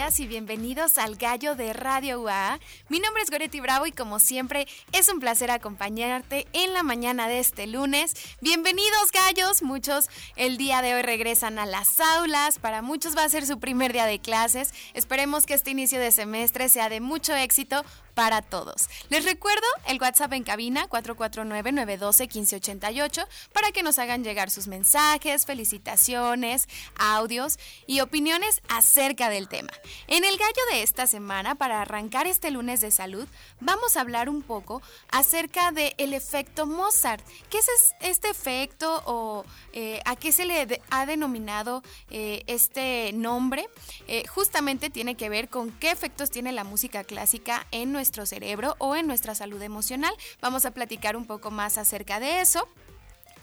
[0.00, 2.58] Y bienvenidos al Gallo de Radio UA.
[2.88, 7.28] Mi nombre es Goretti Bravo y como siempre es un placer acompañarte en la mañana
[7.28, 8.14] de este lunes.
[8.40, 13.28] Bienvenidos gallos, muchos el día de hoy regresan a las aulas, para muchos va a
[13.28, 14.72] ser su primer día de clases.
[14.94, 17.84] Esperemos que este inicio de semestre sea de mucho éxito
[18.20, 18.90] para todos.
[19.08, 26.68] Les recuerdo el WhatsApp en cabina 449-912-1588 para que nos hagan llegar sus mensajes, felicitaciones,
[26.98, 29.70] audios y opiniones acerca del tema.
[30.06, 33.26] En el gallo de esta semana, para arrancar este lunes de salud,
[33.58, 37.26] vamos a hablar un poco acerca del el efecto Mozart.
[37.48, 43.66] ¿Qué es este efecto o eh, a qué se le ha denominado eh, este nombre?
[44.08, 48.74] Eh, justamente tiene que ver con qué efectos tiene la música clásica en nuestro cerebro
[48.78, 50.12] o en nuestra salud emocional.
[50.40, 52.68] Vamos a platicar un poco más acerca de eso.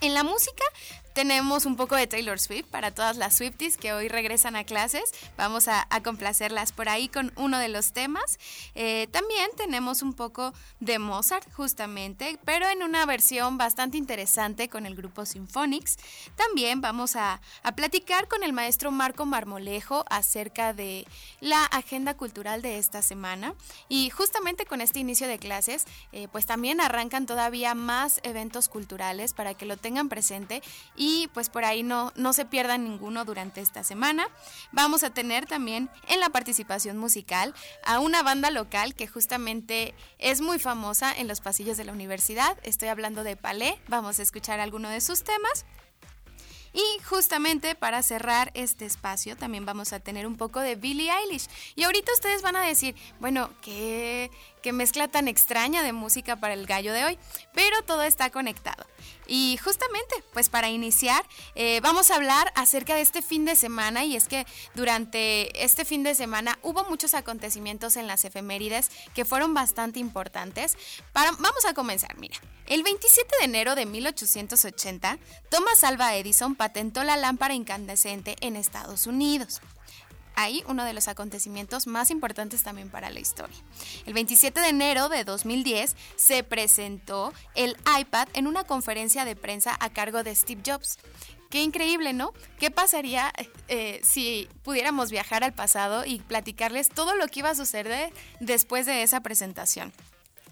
[0.02, 0.62] En la música
[1.18, 5.02] tenemos un poco de Taylor Swift para todas las Swifties que hoy regresan a clases.
[5.36, 8.38] Vamos a, complacerlas por ahí con uno de los temas.
[8.76, 14.86] Eh, también tenemos un poco de Mozart, justamente, pero en una versión bastante interesante con
[14.86, 15.96] el grupo Symphonics.
[16.36, 17.40] También vamos a,
[17.74, 21.04] platicar con el maestro Marco Marmolejo acerca de
[21.40, 23.54] la agenda cultural de esta semana.
[23.88, 29.34] Y justamente con este inicio de clases, eh, pues también arrancan todavía más eventos culturales
[29.34, 30.62] para que lo tengan presente
[30.94, 34.28] y y pues por ahí no, no se pierdan ninguno durante esta semana.
[34.72, 40.42] Vamos a tener también en la participación musical a una banda local que justamente es
[40.42, 42.58] muy famosa en los pasillos de la universidad.
[42.62, 43.76] Estoy hablando de Palais.
[43.88, 45.64] Vamos a escuchar alguno de sus temas.
[46.74, 51.48] Y justamente para cerrar este espacio también vamos a tener un poco de Billie Eilish.
[51.74, 56.54] Y ahorita ustedes van a decir, bueno, ¿qué, qué mezcla tan extraña de música para
[56.54, 57.18] el gallo de hoy?
[57.54, 58.86] Pero todo está conectado.
[59.26, 61.24] Y justamente, pues para iniciar,
[61.54, 65.84] eh, vamos a hablar acerca de este fin de semana y es que durante este
[65.84, 70.76] fin de semana hubo muchos acontecimientos en las efemérides que fueron bastante importantes.
[71.12, 72.38] Para, vamos a comenzar, mira.
[72.66, 75.18] El 27 de enero de 1880,
[75.50, 79.60] Thomas Alva Edison patentó la lámpara incandescente en Estados Unidos
[80.38, 83.56] ahí uno de los acontecimientos más importantes también para la historia.
[84.06, 89.76] El 27 de enero de 2010 se presentó el iPad en una conferencia de prensa
[89.80, 90.98] a cargo de Steve Jobs.
[91.50, 92.32] Qué increíble, ¿no?
[92.60, 93.32] ¿Qué pasaría
[93.66, 98.86] eh, si pudiéramos viajar al pasado y platicarles todo lo que iba a suceder después
[98.86, 99.92] de esa presentación?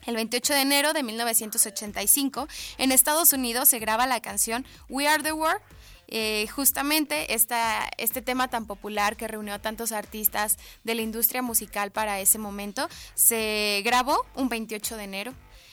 [0.07, 2.49] El 28 de enero de 1985,
[2.79, 5.61] en Estados Unidos se graba la canción We Are the World
[6.09, 11.91] eh, justamente este tema tan popular que reunió a tantos artistas de la industria musical
[11.91, 15.33] para ese momento se grabó un 28 de enero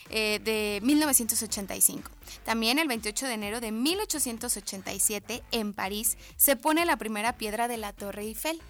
[0.10, 2.12] eh, de 1985.
[2.44, 7.78] También el 28 de enero de 1887 en París se pone la primera piedra de
[7.78, 8.62] la Torre Eiffel.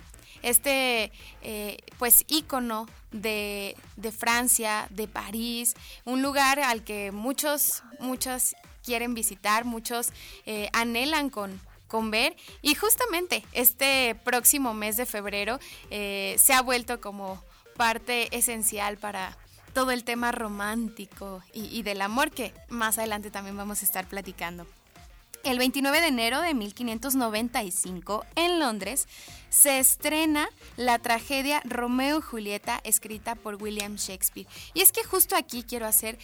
[0.41, 8.53] Este eh, pues ícono de, de Francia, de París, un lugar al que muchos, muchos
[8.83, 10.09] quieren visitar, muchos
[10.45, 12.35] eh, anhelan con, con ver.
[12.61, 17.43] Y justamente este próximo mes de febrero eh, se ha vuelto como
[17.75, 19.37] parte esencial para
[19.73, 24.07] todo el tema romántico y, y del amor que más adelante también vamos a estar
[24.07, 24.67] platicando.
[25.43, 29.09] El 29 de enero de 1595, en Londres,
[29.49, 34.47] se estrena la tragedia Romeo y Julieta, escrita por William Shakespeare.
[34.73, 36.17] Y es que justo aquí quiero hacer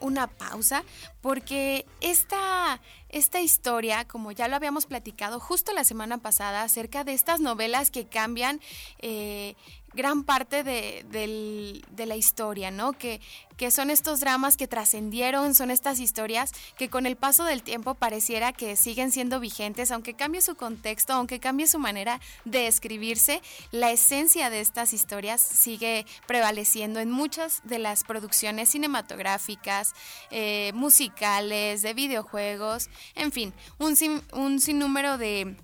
[0.00, 0.84] una pausa,
[1.20, 7.12] porque esta, esta historia, como ya lo habíamos platicado justo la semana pasada, acerca de
[7.12, 8.60] estas novelas que cambian
[9.00, 9.56] eh,
[9.94, 12.92] gran parte de, la historia, ¿no?
[12.92, 13.20] Que,
[13.70, 18.52] son estos dramas que trascendieron, son estas historias que con el paso del tiempo pareciera
[18.52, 23.40] que siguen siendo vigentes, aunque cambie su contexto, aunque cambie su manera de escribirse,
[23.70, 29.94] la esencia de estas historias sigue prevaleciendo en muchas de las producciones cinematográficas,
[30.30, 33.96] eh, musicales, de videojuegos, en fin, un,
[34.32, 35.56] un sinnúmero de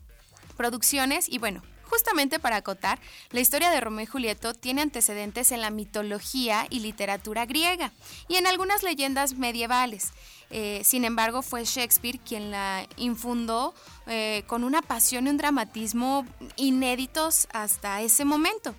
[0.57, 3.01] producciones y bueno, Justamente para acotar,
[3.31, 7.91] la historia de Romeo y Julieto tiene antecedentes en la mitología y literatura griega
[8.29, 10.13] y en algunas leyendas medievales.
[10.51, 13.75] Eh, sin embargo, fue Shakespeare quien la infundó
[14.07, 16.25] eh, con una pasión y un dramatismo
[16.57, 18.77] inéditos hasta ese momento.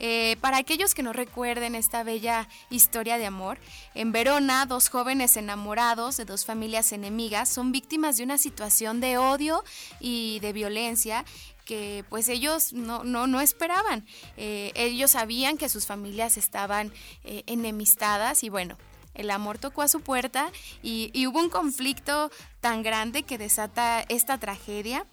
[0.00, 3.58] Eh, para aquellos que no recuerden esta bella historia de amor,
[3.94, 9.18] en Verona dos jóvenes enamorados de dos familias enemigas son víctimas de una situación de
[9.18, 9.64] odio
[9.98, 11.24] y de violencia
[11.68, 14.06] que pues ellos no, no, no esperaban.
[14.38, 16.90] Eh, ellos sabían que sus familias estaban
[17.24, 18.78] eh, enemistadas y bueno,
[19.14, 20.50] el amor tocó a su puerta
[20.82, 22.30] y, y, hubo un conflicto
[22.60, 25.04] tan grande que desata esta tragedia.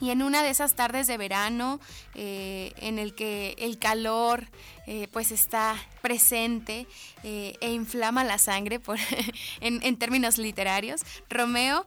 [0.00, 1.78] Y en una de esas tardes de verano,
[2.14, 4.46] eh, en el que el calor
[4.86, 6.86] eh, pues está presente
[7.22, 8.98] eh, e inflama la sangre, por
[9.60, 11.86] en, en, términos literarios, Romeo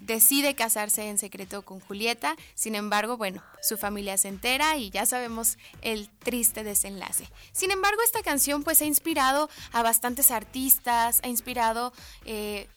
[0.00, 2.36] decide casarse en secreto con Julieta.
[2.54, 7.28] Sin embargo, bueno, su familia se entera y ya sabemos el triste desenlace.
[7.50, 11.92] Sin embargo, esta canción pues ha inspirado a bastantes artistas, ha inspirado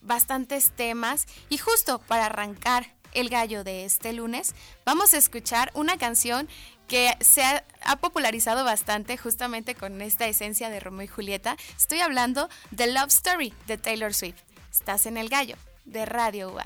[0.01, 4.53] bastantes temas y justo para arrancar el gallo de este lunes,
[4.85, 6.47] vamos a escuchar una canción
[6.87, 7.63] que se ha,
[7.99, 11.57] popularizado bastante justamente con esta esencia de Romeo y Julieta.
[11.75, 14.41] Estoy hablando de Love Story de Taylor Swift.
[14.71, 15.55] Estás en el gallo
[15.85, 16.65] de Radio UA.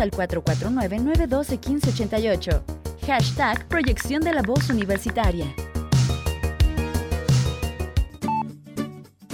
[0.00, 2.62] Al 449-912-1588.
[3.06, 5.46] Hashtag Proyección de la Voz Universitaria.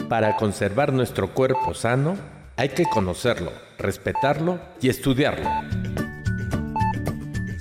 [0.08, 2.16] Para conservar nuestro cuerpo sano,
[2.56, 5.49] hay que conocerlo, respetarlo y estudiarlo.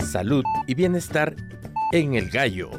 [0.06, 1.36] Salud y bienestar
[1.92, 2.70] en el gallo.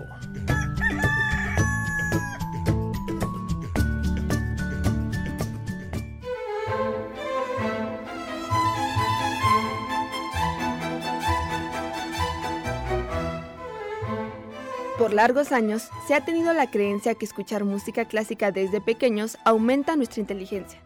[15.16, 20.20] Largos años se ha tenido la creencia que escuchar música clásica desde pequeños aumenta nuestra
[20.20, 20.78] inteligencia.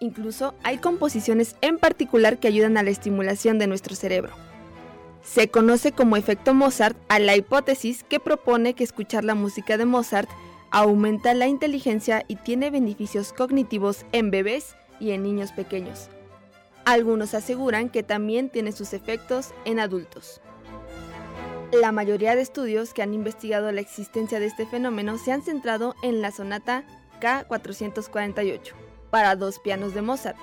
[0.00, 4.32] Incluso hay composiciones en particular que ayudan a la estimulación de nuestro cerebro.
[5.22, 9.84] Se conoce como efecto Mozart a la hipótesis que propone que escuchar la música de
[9.84, 10.28] Mozart
[10.70, 16.08] aumenta la inteligencia y tiene beneficios cognitivos en bebés y en niños pequeños.
[16.84, 20.40] Algunos aseguran que también tiene sus efectos en adultos.
[21.80, 25.96] La mayoría de estudios que han investigado la existencia de este fenómeno se han centrado
[26.04, 26.84] en la sonata
[27.20, 28.74] K448
[29.10, 30.38] para dos pianos de Mozart.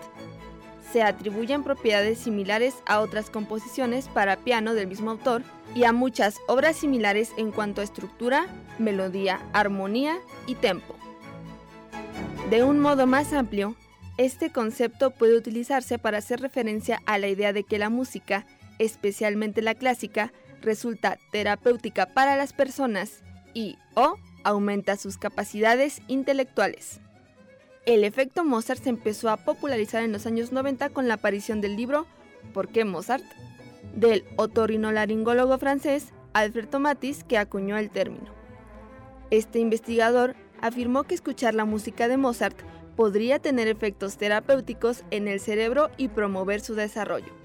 [0.91, 6.35] Se atribuyen propiedades similares a otras composiciones para piano del mismo autor y a muchas
[6.49, 8.47] obras similares en cuanto a estructura,
[8.77, 10.95] melodía, armonía y tempo.
[12.49, 13.77] De un modo más amplio,
[14.17, 18.45] este concepto puede utilizarse para hacer referencia a la idea de que la música,
[18.79, 26.99] especialmente la clásica, resulta terapéutica para las personas y o aumenta sus capacidades intelectuales.
[27.85, 31.75] El efecto Mozart se empezó a popularizar en los años 90 con la aparición del
[31.75, 32.05] libro
[32.53, 33.23] ¿Por qué Mozart?
[33.95, 38.33] del otorrinolaringólogo francés Alfred Tomatis que acuñó el término.
[39.31, 42.57] Este investigador afirmó que escuchar la música de Mozart
[42.95, 47.40] podría tener efectos terapéuticos en el cerebro y promover su desarrollo.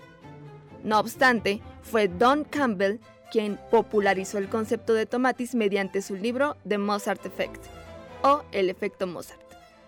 [0.85, 2.99] No obstante, fue Don Campbell
[3.31, 7.65] quien popularizó el concepto de Tomatis mediante su libro The Mozart Effect,
[8.23, 9.41] o El efecto Mozart.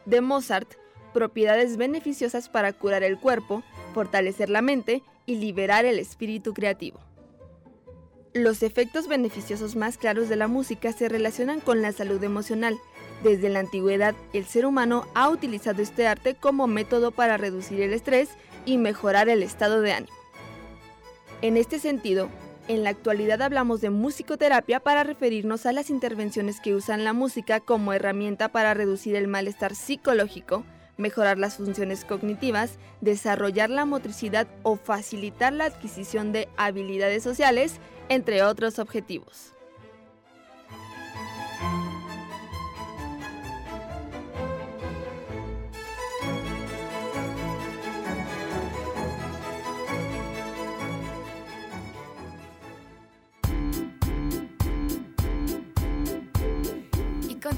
[0.04, 0.74] De Mozart,
[1.12, 3.62] propiedades beneficiosas para curar el cuerpo,
[3.94, 7.00] fortalecer la mente y liberar el espíritu creativo.
[8.34, 12.78] Los efectos beneficiosos más claros de la música se relacionan con la salud emocional.
[13.22, 17.92] Desde la antigüedad, el ser humano ha utilizado este arte como método para reducir el
[17.92, 18.28] estrés
[18.64, 20.17] y mejorar el estado de ánimo.
[21.40, 22.28] En este sentido,
[22.66, 27.60] en la actualidad hablamos de musicoterapia para referirnos a las intervenciones que usan la música
[27.60, 30.64] como herramienta para reducir el malestar psicológico,
[30.96, 37.76] mejorar las funciones cognitivas, desarrollar la motricidad o facilitar la adquisición de habilidades sociales,
[38.08, 39.54] entre otros objetivos.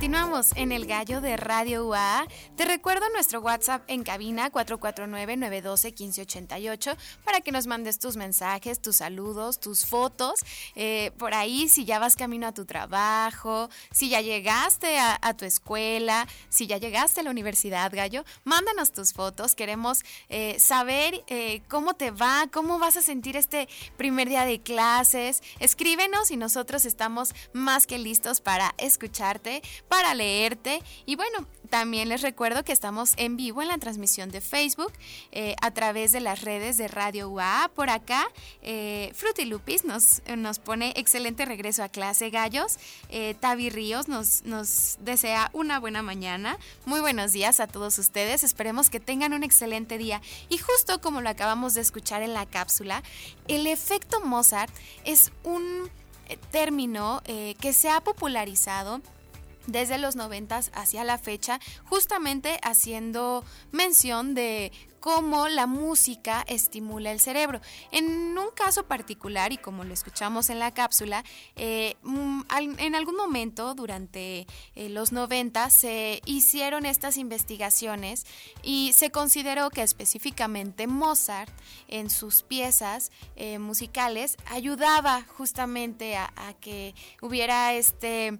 [0.00, 2.26] Continuamos en el gallo de Radio UA.
[2.56, 9.60] Te recuerdo nuestro WhatsApp en cabina 449-912-1588 para que nos mandes tus mensajes, tus saludos,
[9.60, 10.40] tus fotos.
[10.74, 15.44] Eh, por ahí, si ya vas camino a tu trabajo, si ya llegaste a, tu
[15.44, 19.54] escuela, si ya llegaste a la universidad, gallo, mándanos tus fotos.
[19.54, 24.62] Queremos eh, saber eh, cómo te va, cómo vas a sentir este primer día de
[24.62, 25.42] clases.
[25.58, 29.60] Escríbenos y nosotros estamos más que listos para escucharte
[29.90, 30.80] para leerte.
[31.04, 34.92] Y bueno, también les recuerdo que estamos en vivo en la transmisión de Facebook
[35.32, 37.72] eh, a través de las redes de Radio UA.
[37.74, 38.28] Por acá,
[38.62, 42.78] eh, Fruity Lupis nos, nos pone excelente regreso a clase, gallos.
[43.08, 46.56] Eh, Tavi Ríos nos, nos desea una buena mañana.
[46.86, 48.44] Muy buenos días a todos ustedes.
[48.44, 50.22] Esperemos que tengan un excelente día.
[50.48, 53.02] Y justo como lo acabamos de escuchar en la cápsula,
[53.48, 54.72] el efecto Mozart
[55.04, 55.90] es un
[56.28, 59.00] eh, término que se ha popularizado
[59.72, 67.20] desde los 90 hacia la fecha, justamente haciendo mención de cómo la música estimula el
[67.20, 67.60] cerebro.
[67.90, 68.06] En
[68.38, 71.24] un caso particular, y como lo escuchamos en la cápsula,
[71.56, 72.42] eh, mm,
[72.78, 78.26] en algún momento durante eh, los 90 se hicieron estas investigaciones
[78.62, 81.52] y se consideró que específicamente Mozart
[81.88, 88.38] en sus piezas eh, musicales ayudaba justamente a que hubiera este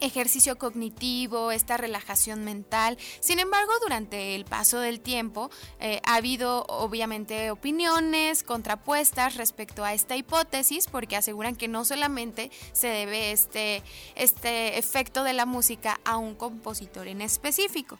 [0.00, 2.98] ejercicio cognitivo, esta relajación mental.
[3.20, 5.50] Sin embargo, durante el paso del tiempo
[5.80, 12.50] eh, ha habido obviamente opiniones contrapuestas respecto a esta hipótesis porque aseguran que no solamente
[12.72, 13.82] se debe este,
[14.14, 17.98] este efecto de la música a un compositor en específico.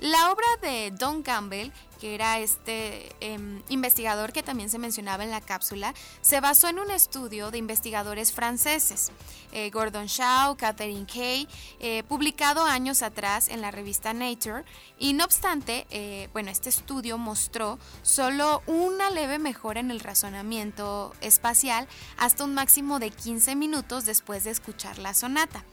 [0.00, 5.30] La obra de Don Campbell que era este em, investigador que también se mencionaba en
[5.30, 9.12] la cápsula, se basó en un estudio de investigadores franceses,
[9.52, 11.46] eh, Gordon Shaw, Catherine Kay,
[11.78, 14.64] eh, publicado años atrás en la revista Nature,
[14.98, 21.12] y no obstante, eh, bueno, este estudio mostró solo una leve mejora en el razonamiento
[21.20, 25.64] espacial hasta un máximo de 15 minutos después de escuchar la sonata.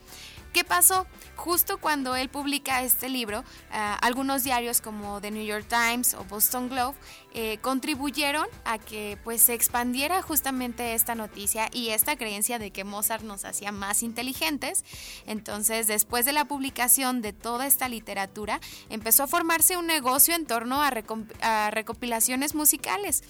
[0.58, 1.06] ¿Qué pasó?
[1.36, 6.24] Justo cuando él publica este libro, ah, algunos diarios como The New York Times o
[6.24, 6.98] Boston Globe
[7.32, 12.82] eh, contribuyeron a que pues se expandiera justamente esta noticia y esta creencia de que
[12.82, 14.84] Mozart nos hacía más inteligentes.
[15.28, 18.60] Entonces, después de la publicación de toda esta literatura,
[18.90, 23.22] empezó a formarse un negocio en torno a, recopilaciones musicales.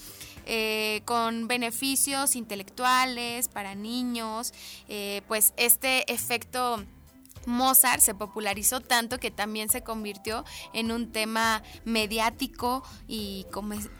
[0.50, 4.54] Eh, con beneficios intelectuales para niños,
[4.88, 6.87] eh, pues este efecto
[7.49, 13.47] Mozart se popularizó tanto que también se convirtió en un tema mediático y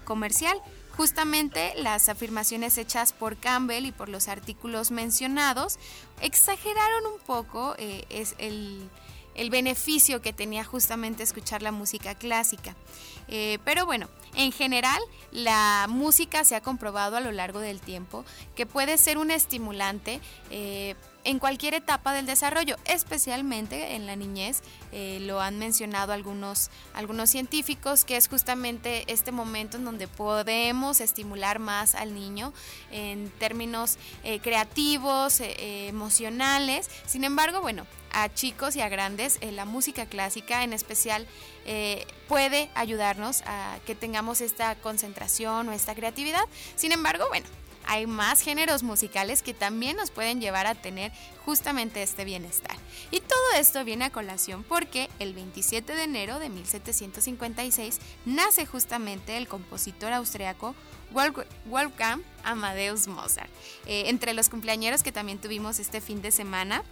[0.05, 0.61] comercial.
[0.99, 5.78] Justamente las afirmaciones hechas por Campbell y por los artículos mencionados
[6.21, 8.05] exageraron un poco eh,
[8.38, 12.75] el, beneficio que tenía justamente escuchar la música clásica.
[13.28, 15.00] Eh, pero bueno, en general
[15.31, 18.25] la música se ha comprobado a lo largo del tiempo
[18.57, 20.97] que puede ser un estimulante eh,
[21.28, 24.62] en cualquier etapa del desarrollo, especialmente en la niñez.
[24.92, 31.02] Eh, lo han mencionado algunos, algunos científicos, que es justamente este momento en donde podemos
[31.02, 32.54] estimular más al niño
[32.90, 36.88] en términos eh, creativos, eh, emocionales.
[37.04, 41.26] Sin embargo, bueno, a chicos y a grandes, la música clásica en especial
[42.26, 46.40] puede ayudarnos a que tengamos esta concentración o esta creatividad.
[46.75, 47.47] Sin embargo, bueno,
[47.88, 51.11] hay más géneros musicales que también nos pueden llevar a tener
[51.45, 52.76] justamente este bienestar.
[53.11, 59.38] Y todo esto viene a colación porque el 27 de enero de 1756 nace justamente
[59.38, 60.75] el compositor austriaco
[61.64, 63.50] Wolfgang Amadeus Mozart.
[63.87, 66.85] Eh, entre los cumpleaños que también tuvimos este fin de semana,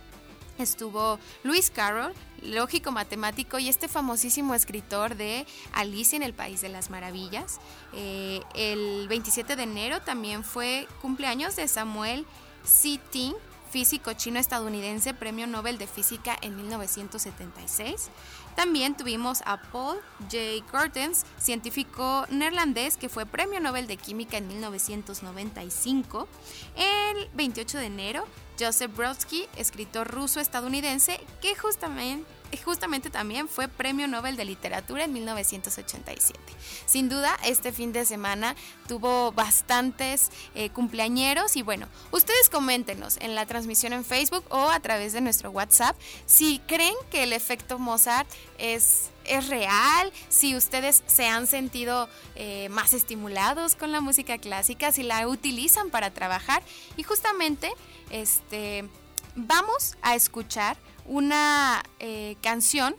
[0.58, 6.68] estuvo Luis Carroll, lógico matemático y este famosísimo escritor de Alicia en el País de
[6.68, 7.60] las Maravillas.
[7.92, 12.26] Eh, el 27 de enero también fue cumpleaños de Samuel
[12.64, 13.00] C.
[13.10, 13.34] Ting,
[13.70, 18.10] físico chino estadounidense, premio Nobel de Física en 1976.
[18.56, 19.98] También tuvimos a Paul
[20.30, 20.64] J.
[20.70, 26.26] Cortens, científico neerlandés que fue premio Nobel de Química en 1995.
[26.74, 28.26] El 28 de enero
[28.58, 32.26] Joseph Brodsky, escritor ruso-estadounidense, que justamente,
[32.64, 36.38] justamente también fue Premio Nobel de Literatura en 1987.
[36.86, 38.56] Sin duda, este fin de semana
[38.88, 44.80] tuvo bastantes eh, cumpleañeros y bueno, ustedes coméntenos en la transmisión en Facebook o a
[44.80, 48.28] través de nuestro WhatsApp si creen que el efecto Mozart
[48.58, 54.92] es es real, si ustedes se han sentido eh, más estimulados con la música clásica,
[54.92, 56.62] si la utilizan para trabajar.
[56.96, 57.72] Y justamente
[58.10, 58.88] este,
[59.34, 60.76] vamos a escuchar
[61.08, 62.96] una eh, canción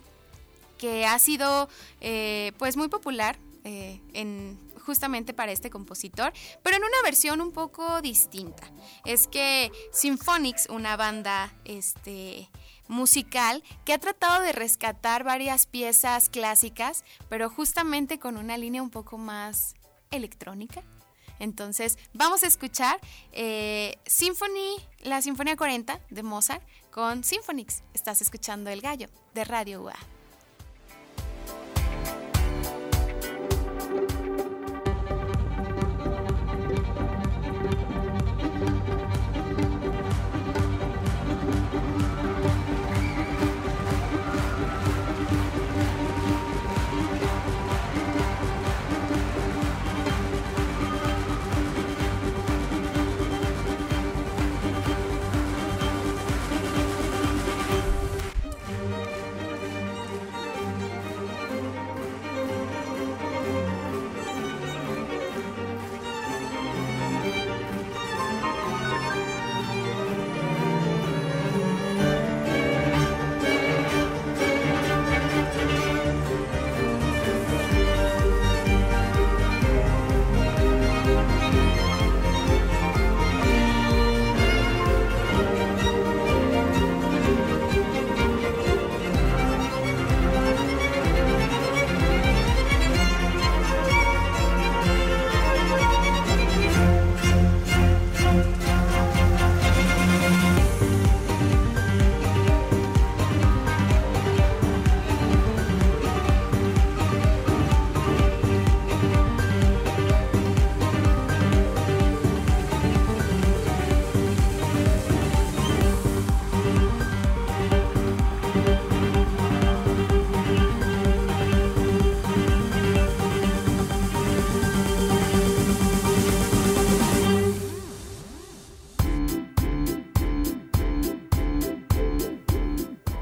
[0.78, 1.68] que ha sido
[2.00, 7.52] eh, pues muy popular eh, en justamente para este compositor, pero en una versión un
[7.52, 8.70] poco distinta.
[9.04, 12.48] Es que Symphonics, una banda este,
[12.88, 18.88] musical que ha tratado de rescatar varias piezas clásicas, pero justamente con una línea un
[18.88, 19.74] poco más
[20.10, 20.82] electrónica.
[21.38, 22.98] Entonces, vamos a escuchar
[23.32, 23.98] eh,
[25.02, 26.62] la Sinfonía 40 de Mozart
[26.98, 27.84] con Symphonics.
[27.94, 30.17] Estás escuchando El Gallo de Radio UA.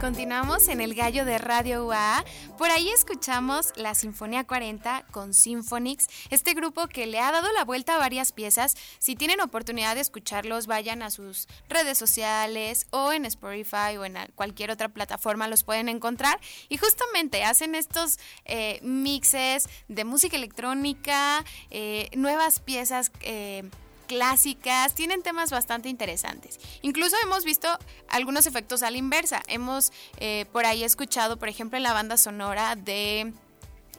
[0.07, 2.25] Continuamos en el gallo de Radio UA.
[2.57, 7.65] Por ahí escuchamos la Sinfonía 40 con Symphonix, este grupo que le ha dado la
[7.65, 8.77] vuelta a varias piezas.
[9.01, 14.17] Si tienen oportunidad de escucharlos, vayan a sus redes sociales o en Spotify o en
[14.37, 16.39] cualquier otra plataforma los pueden encontrar.
[16.69, 23.11] Y justamente hacen estos eh, mixes de música electrónica, eh, nuevas piezas.
[23.23, 23.69] Eh,
[24.07, 26.59] clásicas, tienen temas bastante interesantes.
[26.83, 27.69] Incluso hemos visto
[28.09, 29.43] algunos efectos a la inversa.
[29.49, 33.33] Hemos eh, por ahí escuchado, por ejemplo, en la banda sonora de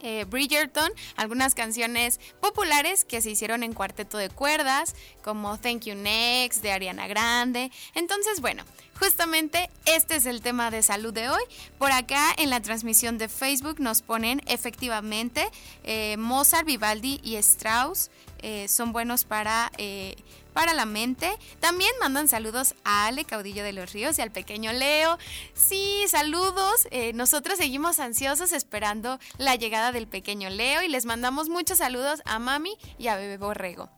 [0.01, 5.95] eh, Bridgerton, algunas canciones populares que se hicieron en cuarteto de cuerdas, como Thank You
[5.95, 7.71] Next de Ariana Grande.
[7.95, 8.63] Entonces, bueno,
[8.99, 11.41] justamente este es el tema de salud de hoy.
[11.79, 15.49] Por acá en la transmisión de Facebook nos ponen efectivamente
[15.83, 20.15] eh, Mozart, Vivaldi y Strauss eh, son buenos para, eh,
[20.53, 21.37] para la mente.
[21.59, 25.17] También mandan saludos a Ale, caudillo de los ríos, y al pequeño Leo.
[25.53, 26.87] Sí, saludos.
[26.91, 32.21] Eh, nosotros seguimos ansiosos esperando la llegada del pequeño Leo y les mandamos muchos saludos
[32.25, 33.89] a Mami y a Bebé Borrego.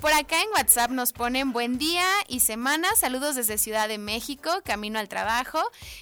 [0.00, 2.88] por acá en WhatsApp nos ponen buen día y semana.
[2.96, 5.60] Saludos desde Ciudad de México, camino al trabajo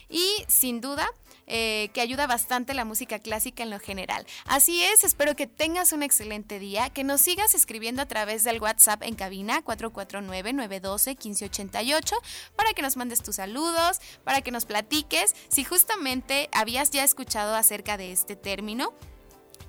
[0.09, 1.09] y sin duda
[1.47, 4.27] eh, que ayuda bastante la música clásica en lo general.
[4.47, 8.61] Así es, espero que tengas un excelente día, que nos sigas escribiendo a través del
[8.61, 12.15] WhatsApp en cabina 449-912-1588
[12.57, 17.55] para que nos mandes tus saludos, para que nos platiques si justamente habías ya escuchado
[17.55, 18.95] acerca de este término.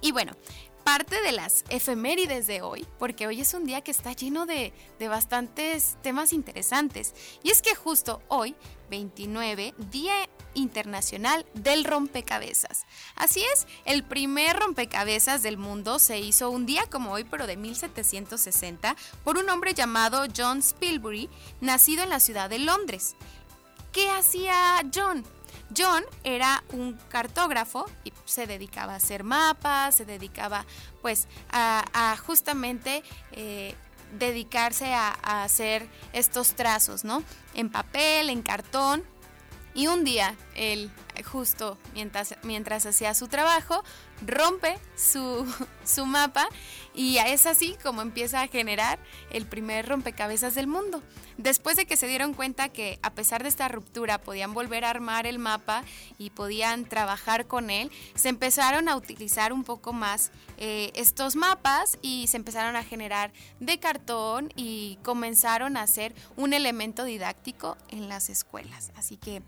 [0.01, 0.33] Y bueno,
[0.83, 4.73] parte de las efemérides de hoy, porque hoy es un día que está lleno de,
[4.99, 7.13] de, bastantes temas interesantes.
[7.43, 8.55] Y es que justo hoy,
[8.89, 10.13] 29, Día
[10.53, 12.85] Internacional del Rompecabezas.
[13.15, 17.57] Así es, el primer rompecabezas del mundo se hizo un día como hoy, pero de
[17.57, 21.29] 1760, por un hombre llamado John Spilbury,
[21.61, 23.15] nacido en la ciudad de Londres.
[23.91, 25.23] ¿Qué hacía John?
[25.75, 30.65] John era un cartógrafo y se dedicaba a hacer mapas, se dedicaba
[31.01, 33.75] pues a, justamente eh,
[34.13, 35.11] dedicarse a,
[35.43, 37.23] hacer estos trazos, ¿no?
[37.53, 39.03] En papel, en cartón.
[39.73, 40.91] Y un día, él,
[41.23, 43.83] justo mientras, mientras hacía su trabajo,
[44.25, 45.45] rompe su,
[45.85, 46.47] su mapa
[46.93, 48.99] y es así como empieza a generar
[49.31, 51.01] el primer rompecabezas del mundo.
[51.37, 54.89] Después de que se dieron cuenta que a pesar de esta ruptura podían volver a
[54.89, 55.83] armar el mapa
[56.17, 61.99] y podían trabajar con él, se empezaron a utilizar un poco más eh, estos mapas
[62.01, 68.09] y se empezaron a generar de cartón y comenzaron a ser un elemento didáctico en
[68.09, 68.91] las escuelas.
[68.95, 69.43] Así que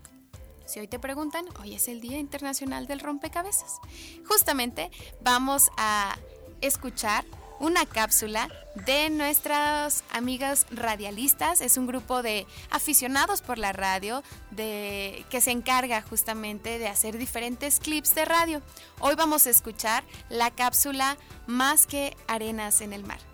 [0.70, 3.80] si hoy te preguntan, hoy es el Día Internacional del Rompecabezas.
[4.24, 6.16] Justamente vamos a
[6.60, 7.24] escuchar
[7.58, 8.48] una cápsula
[8.86, 11.60] de nuestras amigas radialistas.
[11.60, 17.18] Es un grupo de aficionados por la radio de, que se encarga justamente de hacer
[17.18, 18.62] diferentes clips de radio.
[19.00, 21.16] Hoy vamos a escuchar la cápsula
[21.48, 23.29] Más que arenas en el mar.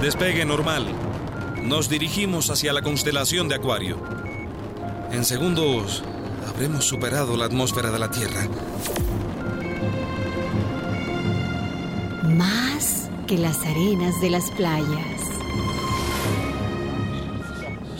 [0.00, 0.86] Despegue normal.
[1.62, 3.98] Nos dirigimos hacia la constelación de Acuario.
[5.12, 6.02] En segundos
[6.48, 8.48] habremos superado la atmósfera de la Tierra.
[12.36, 15.29] Más que las arenas de las playas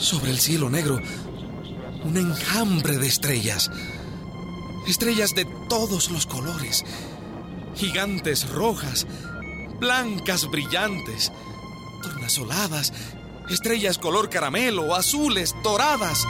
[0.01, 1.01] sobre el cielo negro
[2.05, 3.71] un enjambre de estrellas.
[4.87, 6.85] Estrellas de todos los colores.
[7.77, 9.07] Gigantes rojas,
[9.79, 11.31] blancas brillantes,
[12.03, 12.93] tornasoladas,
[13.51, 16.25] estrellas color caramelo, azules, doradas.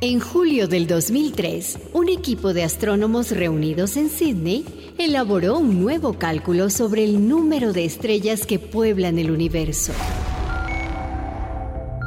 [0.00, 4.64] En julio del 2003, un equipo de astrónomos reunidos en Sydney
[4.98, 9.92] elaboró un nuevo cálculo sobre el número de estrellas que pueblan el universo.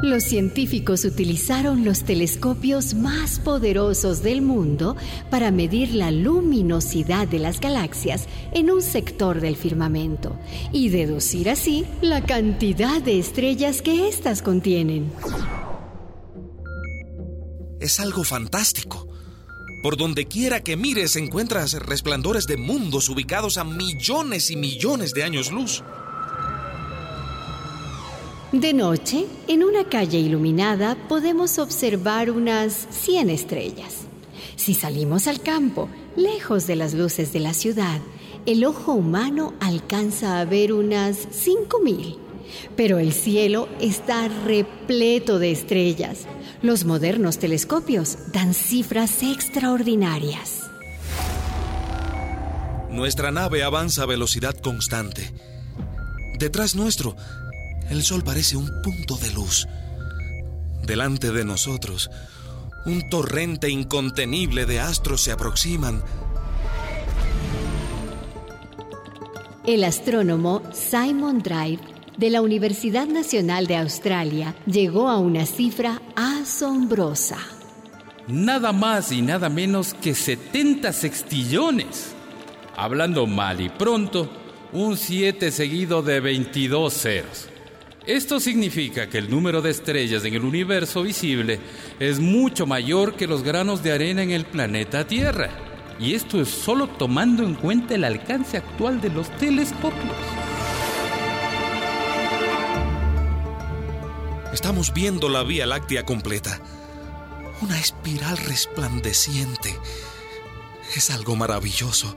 [0.01, 4.95] Los científicos utilizaron los telescopios más poderosos del mundo
[5.29, 10.39] para medir la luminosidad de las galaxias en un sector del firmamento
[10.71, 15.11] y deducir así la cantidad de estrellas que éstas contienen.
[17.81, 19.05] Es algo fantástico.
[19.81, 25.23] Por donde quiera que mires encuentras resplandores de mundos ubicados a millones y millones de
[25.23, 25.83] años luz.
[28.51, 34.07] De noche, en una calle iluminada, podemos observar unas 100 estrellas.
[34.55, 38.01] Si salimos al campo, lejos de las luces de la ciudad,
[38.45, 42.17] el ojo humano alcanza a ver unas 5.000.
[42.75, 46.25] pero el cielo está repleto de estrellas.
[46.61, 50.69] Los modernos telescopios dan cifras extraordinarias.
[52.89, 55.33] Nuestra nave avanza a velocidad constante.
[56.37, 57.15] Detrás nuestro,
[57.89, 59.69] el sol parece un punto de luz.
[60.85, 62.09] Delante de nosotros,
[62.85, 66.03] un torrente incontenible de astros se aproximan.
[69.65, 77.37] El astrónomo Simon Drive de la Universidad Nacional de Australia llegó a una cifra asombrosa.
[78.27, 82.13] Nada más y nada menos que 70 sextillones.
[82.75, 84.29] Hablando mal y pronto,
[84.73, 87.47] un 7 seguido de 22 ceros.
[88.05, 91.59] Esto significa que el número de estrellas en el universo visible
[92.01, 95.49] es mucho mayor que los granos de arena en el planeta Tierra.
[95.97, 100.38] Y esto es solo tomando en cuenta el alcance actual de los telescopios.
[104.53, 106.59] Estamos viendo la Vía Láctea completa.
[107.61, 109.77] Una espiral resplandeciente.
[110.95, 112.15] Es algo maravilloso.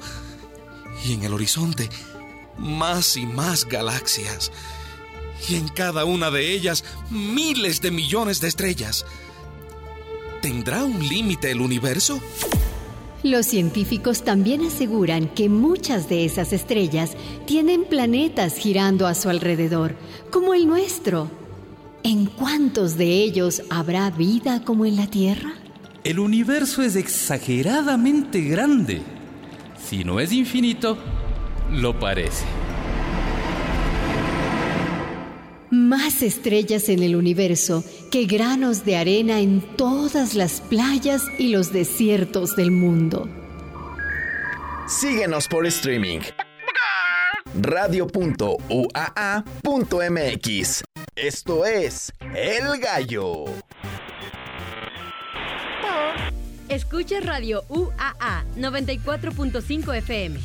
[1.04, 1.88] Y en el horizonte,
[2.56, 4.50] más y más galaxias
[5.48, 9.04] y en cada una de ellas miles de millones de estrellas.
[10.40, 12.20] ¿Tendrá un límite el universo?
[13.22, 17.12] Los científicos también aseguran que muchas de esas estrellas
[17.46, 19.94] tienen planetas girando a su alrededor,
[20.30, 21.41] como el nuestro.
[22.04, 25.52] ¿En cuántos de ellos habrá vida como en la Tierra?
[26.02, 29.02] El universo es exageradamente grande.
[29.80, 30.98] Si no es infinito,
[31.70, 32.44] lo parece.
[35.70, 41.72] Más estrellas en el universo que granos de arena en todas las playas y los
[41.72, 43.28] desiertos del mundo.
[44.88, 46.18] Síguenos por streaming.
[47.54, 48.12] Radio.uaa.mx.
[51.14, 53.44] Esto es El Gallo.
[56.70, 60.40] Escucha Radio UAA 94.5 FM.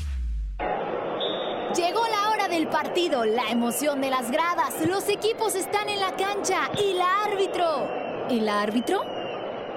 [1.73, 6.13] Llegó la hora del partido, la emoción de las gradas, los equipos están en la
[6.17, 8.27] cancha y la árbitro.
[8.29, 9.05] ¿El árbitro?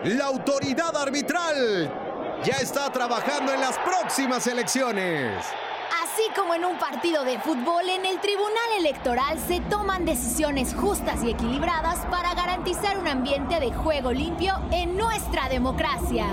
[0.03, 1.89] La autoridad arbitral
[2.43, 5.47] ya está trabajando en las próximas elecciones.
[5.91, 11.23] Así como en un partido de fútbol, en el Tribunal Electoral se toman decisiones justas
[11.25, 16.27] y equilibradas para garantizar un ambiente de juego limpio en nuestra democracia.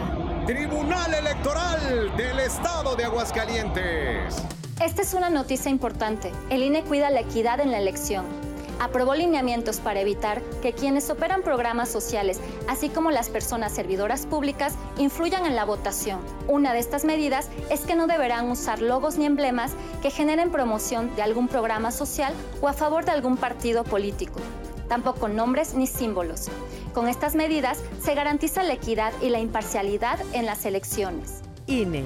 [0.45, 4.35] Tribunal Electoral del Estado de Aguascalientes.
[4.79, 6.31] Esta es una noticia importante.
[6.51, 8.46] El INE cuida la equidad en la elección.
[8.79, 14.75] Aprobó lineamientos para evitar que quienes operan programas sociales, así como las personas servidoras públicas,
[14.97, 16.19] influyan en la votación.
[16.47, 21.15] Una de estas medidas es que no deberán usar logos ni emblemas que generen promoción
[21.15, 24.39] de algún programa social o a favor de algún partido político.
[24.87, 26.47] Tampoco nombres ni símbolos.
[26.93, 31.41] Con estas medidas se garantiza la equidad y la imparcialidad en las elecciones.
[31.65, 32.05] INE.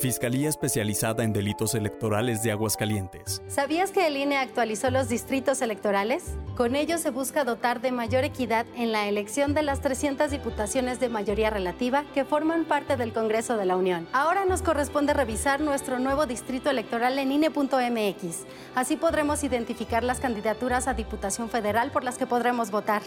[0.00, 3.42] Fiscalía Especializada en Delitos Electorales de Aguascalientes.
[3.48, 6.24] ¿Sabías que el INE actualizó los distritos electorales?
[6.56, 11.00] Con ello se busca dotar de mayor equidad en la elección de las 300 diputaciones
[11.00, 14.08] de mayoría relativa que forman parte del Congreso de la Unión.
[14.12, 18.46] Ahora nos corresponde revisar nuestro nuevo distrito electoral en INE.mx.
[18.74, 23.02] Así podremos identificar las candidaturas a Diputación Federal por las que podremos votar.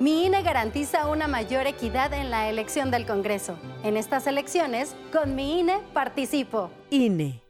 [0.00, 3.56] Mi INE garantiza una mayor equidad en la elección del Congreso.
[3.84, 6.70] En estas elecciones, con mi INE participo.
[6.90, 7.40] INE.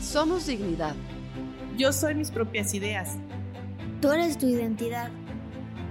[0.00, 0.94] Somos dignidad.
[1.76, 3.16] Yo soy mis propias ideas.
[4.00, 5.10] Tú eres tu identidad.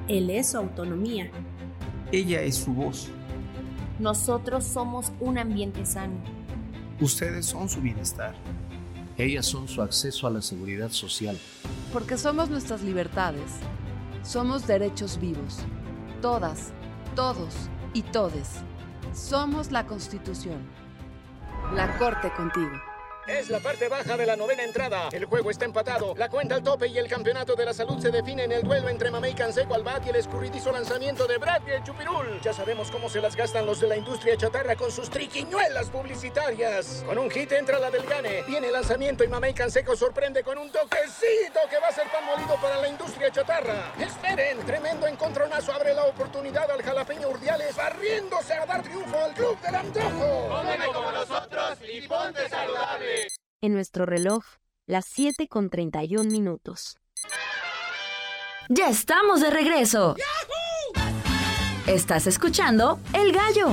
[0.08, 1.30] Él es su autonomía.
[2.14, 3.10] Ella es su voz.
[4.00, 6.16] Nosotros somos un ambiente sano.
[7.02, 8.34] Ustedes son su bienestar.
[9.18, 11.38] Ellas son su acceso a la seguridad social.
[11.92, 13.52] Porque somos nuestras libertades.
[14.28, 15.60] Somos derechos vivos.
[16.22, 16.74] Todas,
[17.16, 17.56] todos
[17.94, 18.56] y todes.
[19.14, 20.70] Somos la Constitución.
[21.74, 22.74] La Corte contigo.
[23.28, 25.10] Es la parte baja de la novena entrada.
[25.12, 26.14] El juego está empatado.
[26.16, 28.88] La cuenta al tope y el campeonato de la salud se define en el duelo
[28.88, 32.40] entre Mamey Canseco al bat y el escurridizo lanzamiento de Brad Chupirul.
[32.42, 37.04] Ya sabemos cómo se las gastan los de la industria chatarra con sus triquiñuelas publicitarias.
[37.06, 38.44] Con un hit entra la del gane.
[38.48, 42.26] Viene el lanzamiento y Mamey Canseco sorprende con un toquecito que va a ser pan
[42.26, 42.67] molido para
[43.32, 43.94] chatarra.
[44.00, 49.60] Esperen, tremendo encontronazo abre la oportunidad al jalapeño Urdiales barriéndose a dar triunfo al club
[49.62, 50.50] del antojo.
[50.50, 53.28] Cómeme como nosotros y ponte saludable.
[53.62, 54.44] En nuestro reloj,
[54.86, 56.98] las 7 con 31 minutos.
[58.70, 60.16] Ya estamos de regreso.
[61.88, 63.70] Estás escuchando El Gallo.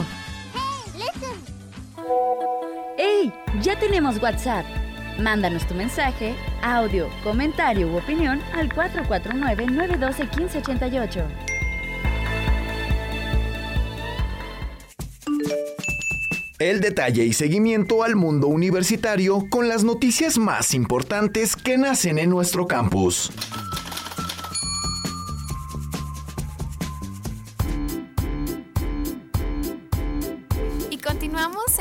[2.97, 3.33] ¡Ey!
[3.61, 4.84] Ya tenemos WhatsApp.
[5.19, 11.25] Mándanos tu mensaje, audio, comentario u opinión al 449-912-1588.
[16.59, 22.31] El detalle y seguimiento al mundo universitario con las noticias más importantes que nacen en
[22.31, 23.31] nuestro campus.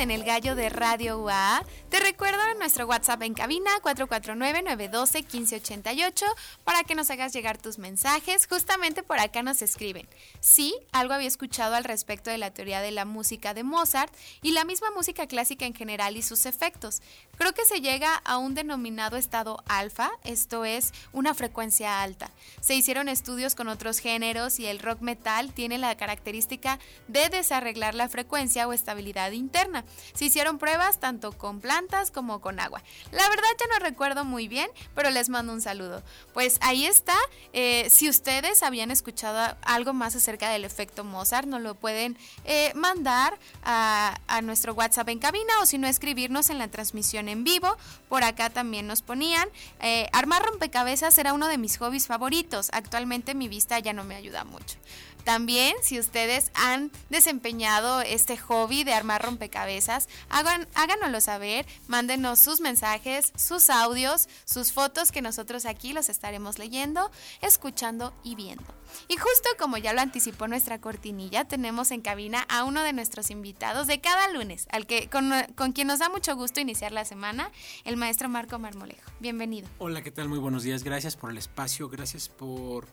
[0.03, 1.63] En el gallo de Radio UA.
[1.87, 6.25] Te recuerdo nuestro WhatsApp en cabina 449-912-1588
[6.65, 8.45] para que nos hagas llegar tus mensajes.
[8.45, 10.05] Justamente por acá nos escriben.
[10.41, 14.51] Sí, algo había escuchado al respecto de la teoría de la música de Mozart y
[14.51, 17.01] la misma música clásica en general y sus efectos.
[17.37, 22.29] Creo que se llega a un denominado estado alfa, esto es una frecuencia alta.
[22.61, 27.95] Se hicieron estudios con otros géneros y el rock metal tiene la característica de desarreglar
[27.95, 29.83] la frecuencia o estabilidad interna.
[30.13, 32.83] Se hicieron pruebas tanto con plantas como con agua.
[33.11, 36.03] La verdad ya no recuerdo muy bien, pero les mando un saludo.
[36.33, 37.15] Pues ahí está.
[37.51, 42.71] Eh, si ustedes habían escuchado algo más acerca del efecto Mozart, nos lo pueden eh,
[42.75, 47.43] mandar a, a, nuestro WhatsApp en cabina o si no escribirnos en la transmisión en
[47.43, 47.75] vivo.
[48.09, 49.47] Por acá también nos ponían.
[49.81, 52.69] Eh, armar rompecabezas era uno de mis hobbies favoritos.
[52.73, 54.77] Actualmente mi vista ya no me ayuda mucho.
[55.23, 62.59] También, si ustedes han desempeñado este hobby de armar rompecabezas, hagan, háganoslo saber, mándenos sus
[62.59, 67.09] mensajes, sus audios, sus fotos que nosotros aquí los estaremos leyendo,
[67.41, 68.65] escuchando y viendo.
[69.07, 73.29] Y justo como ya lo anticipó nuestra cortinilla, tenemos en cabina a uno de nuestros
[73.29, 77.05] invitados de cada lunes, al que con, con quien nos da mucho gusto iniciar la
[77.05, 77.49] semana,
[77.85, 79.09] el maestro Marco Marmolejo.
[79.19, 79.69] Bienvenido.
[79.79, 80.27] Hola, ¿qué tal?
[80.27, 80.83] Muy buenos días.
[80.83, 82.87] Gracias por el espacio, gracias por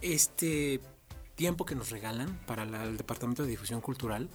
[0.00, 0.80] este
[1.34, 4.28] tiempo que nos regalan para la, el Departamento de Difusión Cultural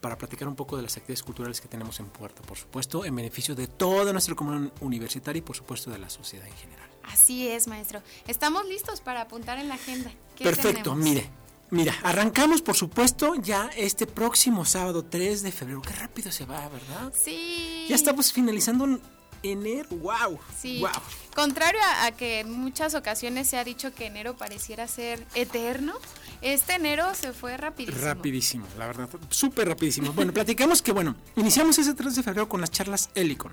[0.00, 3.16] para platicar un poco de las actividades culturales que tenemos en Puerto, por supuesto, en
[3.16, 6.88] beneficio de toda nuestra comunidad universitaria y por supuesto de la sociedad en general.
[7.04, 8.02] Así es, maestro.
[8.26, 10.12] Estamos listos para apuntar en la agenda.
[10.38, 10.98] Perfecto, tenemos?
[10.98, 11.30] mire.
[11.68, 15.82] Mira, arrancamos por supuesto ya este próximo sábado 3 de febrero.
[15.82, 17.12] Qué rápido se va, ¿verdad?
[17.12, 17.86] Sí.
[17.88, 19.00] Ya estamos finalizando
[19.42, 19.88] enero.
[19.90, 20.38] ¡Wow!
[20.58, 20.80] Sí.
[20.80, 20.90] ¡Wow!
[21.34, 25.94] Contrario a, a, que en muchas ocasiones se ha dicho que enero pareciera ser eterno,
[26.42, 28.04] este enero se fue rapidísimo.
[28.04, 30.12] Rapidísimo, la verdad, súper rapidísimo.
[30.12, 33.52] Bueno, platicamos que, bueno, iniciamos ese 3 de febrero con las charlas Helicon.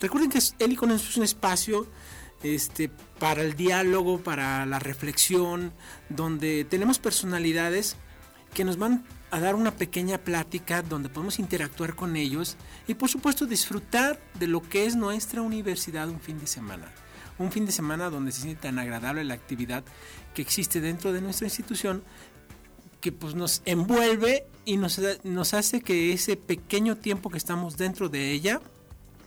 [0.00, 1.86] Recuerden que Helicon es un espacio
[2.42, 5.72] este, para el diálogo, para la reflexión,
[6.08, 7.96] donde tenemos personalidades
[8.54, 12.56] que nos van a dar una pequeña plática donde podemos interactuar con ellos
[12.86, 16.92] y por supuesto disfrutar de lo que es nuestra universidad un fin de semana.
[17.38, 19.84] Un fin de semana donde se siente tan agradable la actividad
[20.34, 22.02] que existe dentro de nuestra institución
[23.00, 28.08] que pues nos envuelve y nos, nos hace que ese pequeño tiempo que estamos dentro
[28.08, 28.60] de ella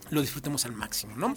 [0.09, 1.35] lo disfrutemos al máximo, ¿no?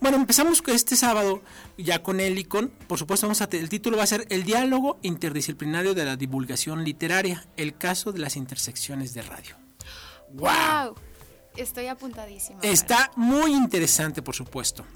[0.00, 1.42] Bueno, empezamos este sábado
[1.76, 2.70] ya con Helicon.
[2.86, 6.84] Por supuesto, vamos a el título va a ser El diálogo interdisciplinario de la divulgación
[6.84, 9.56] literaria, el caso de las intersecciones de radio.
[10.32, 10.94] ¡Wow!
[11.56, 12.60] Estoy apuntadísima.
[12.62, 14.86] Está muy interesante, por supuesto.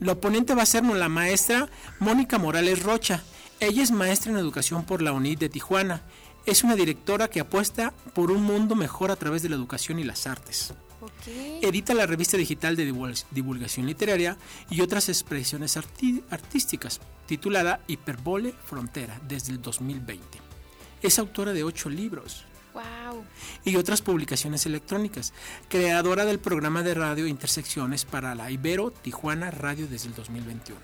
[0.00, 1.68] La oponente va a ser la maestra
[2.00, 3.22] Mónica Morales Rocha.
[3.60, 6.02] Ella es maestra en educación por la UNID de Tijuana.
[6.44, 10.04] Es una directora que apuesta por un mundo mejor a través de la educación y
[10.04, 10.74] las artes.
[11.60, 12.92] Edita la revista digital de
[13.30, 14.36] divulgación literaria
[14.70, 20.38] y otras expresiones artísticas, titulada Hiperbole Frontera, desde el 2020.
[21.02, 22.44] Es autora de ocho libros.
[23.64, 25.32] Y otras publicaciones electrónicas.
[25.68, 30.80] Creadora del programa de radio Intersecciones para la Ibero Tijuana Radio desde el 2021.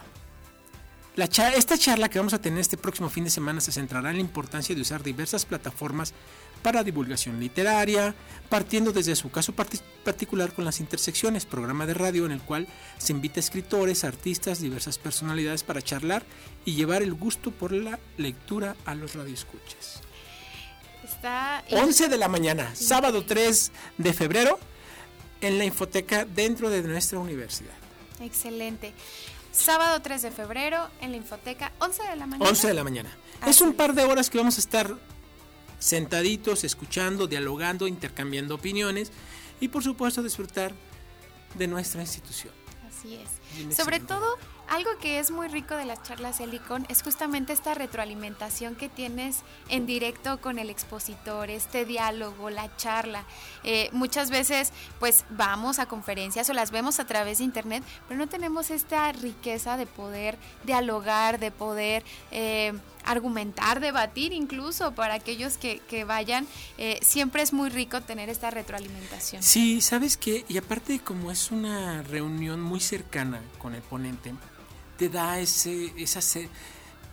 [1.17, 4.17] La esta charla que vamos a tener este próximo fin de semana se centrará en
[4.19, 6.15] la importancia de usar diversas plataformas
[6.63, 8.15] para divulgación literaria,
[8.49, 12.67] partiendo desde su caso particular con las intersecciones, programa de radio en el cual
[12.99, 16.25] se invita a escritores, artistas, diversas personalidades para charlar
[16.65, 20.01] y llevar el gusto por la lectura a los radioescuchas.
[21.05, 24.59] Está 11 de la mañana, sábado 3 de febrero,
[25.41, 27.75] en la infoteca dentro de nuestra universidad.
[28.21, 28.93] Excelente.
[29.53, 32.51] Sábado 3 de febrero en la infoteca, 11 de la mañana.
[32.51, 33.11] 11 de la mañana.
[33.47, 34.95] es un par de horas que vamos a estar
[35.79, 39.13] sentaditos, escuchando, dialogando, intercambiando opiniones
[39.61, 40.73] y por supuesto disfrutar
[41.55, 42.53] de nuestra institución.
[42.87, 43.77] Así es.
[43.77, 44.37] Sobre todo
[44.69, 49.39] algo que es muy rico de las charlas Helicon es justamente esta retroalimentación que tienes
[49.69, 53.25] en directo con el expositor, este diálogo, la charla.
[53.65, 58.19] Eh, muchas veces pues vamos a conferencias o las vemos a través de internet, pero
[58.19, 62.05] no tenemos esta riqueza de poder dialogar, de poder...
[62.31, 62.75] Eh,
[63.09, 66.47] argumentar, debatir incluso para aquellos que, vayan.
[66.77, 69.43] Eh, siempre es muy rico tener esta retroalimentación.
[69.43, 74.35] Sí, sabes que, y aparte como es una reunión muy cercana con el ponente,
[74.97, 76.21] te da ese, esa,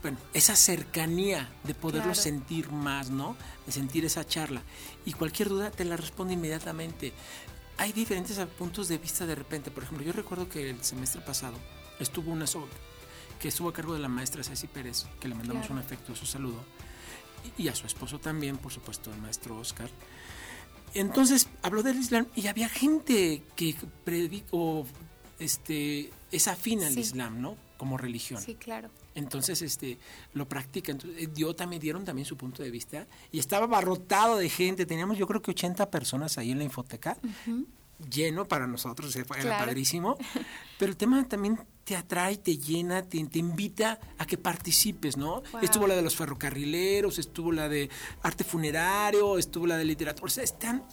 [0.01, 3.37] bueno, esa cercanía de poderlo sentir más, ¿no?
[3.65, 4.61] De sentir esa charla.
[5.05, 7.13] Y cualquier duda te la responde inmediatamente.
[7.77, 9.71] Hay diferentes puntos de vista de repente.
[9.71, 11.57] Por ejemplo, yo recuerdo que el semestre pasado
[11.99, 12.47] estuvo una
[13.45, 16.63] que estuvo a cargo de la maestra Ceci Pérez, que le mandamos un afectuoso saludo,
[17.59, 19.87] y a su esposo también, por supuesto, el maestro Oscar.
[20.95, 24.87] Entonces habló del Islam y había gente que predicó,
[25.37, 27.55] este, es afín al Islam, ¿no?
[27.77, 28.41] como religión.
[28.41, 28.89] Sí, claro.
[29.13, 29.99] Entonces, este,
[30.33, 30.93] lo practica.
[30.93, 34.87] Entonces, eh, dio, también dieron también su punto de vista y estaba abarrotado de gente.
[34.87, 37.15] Teníamos, yo creo que 80 personas ahí en la infoteca,
[38.09, 40.17] lleno para nosotros, era padrísimo.
[40.79, 45.43] Pero el tema también te atrae, te llena, te, te invita a que participes, ¿no?
[45.61, 47.89] Estuvo la de los ferrocarrileros, estuvo la de
[48.23, 50.25] arte funerario, estuvo la de literatura.
[50.25, 50.83] O sea, están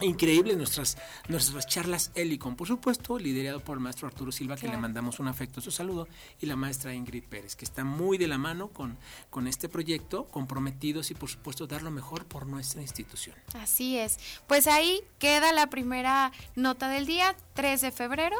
[0.00, 4.76] Increíbles nuestras, nuestras charlas Helicon, por supuesto, liderado por el maestro Arturo Silva, que le
[4.76, 6.08] mandamos un afectuoso saludo,
[6.40, 8.98] y la maestra Ingrid Pérez, que está muy de la mano con,
[9.30, 13.36] con este proyecto, comprometidos y por supuesto dar lo mejor por nuestra institución.
[13.54, 14.18] Así es.
[14.48, 18.36] Pues ahí queda la primera nota del día, 3 de febrero,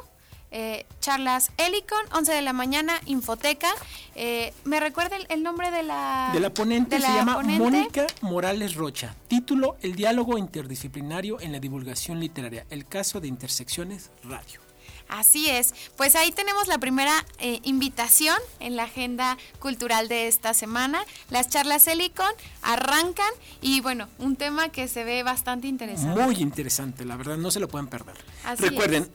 [0.51, 3.71] eh, charlas Helicon, 11 de la mañana, Infoteca.
[4.15, 6.31] Eh, ¿Me recuerda el, nombre de la...
[6.33, 9.15] De la ponente se llama Mónica Morales Rocha.
[9.29, 12.67] Título, El diálogo interdisciplinario en la divulgación literaria.
[12.71, 14.65] El caso de Intersecciones Radio.
[15.09, 20.55] Así es, pues ahí tenemos la primera eh, invitación en la agenda cultural de esta
[20.55, 21.05] semana.
[21.31, 22.31] Las charlas Helicon
[22.63, 23.31] arrancan
[23.61, 26.21] y bueno, un tema que se ve bastante interesante.
[26.21, 28.17] Muy interesante, la verdad, no se lo pueden perder.
[28.59, 29.09] Recuerden,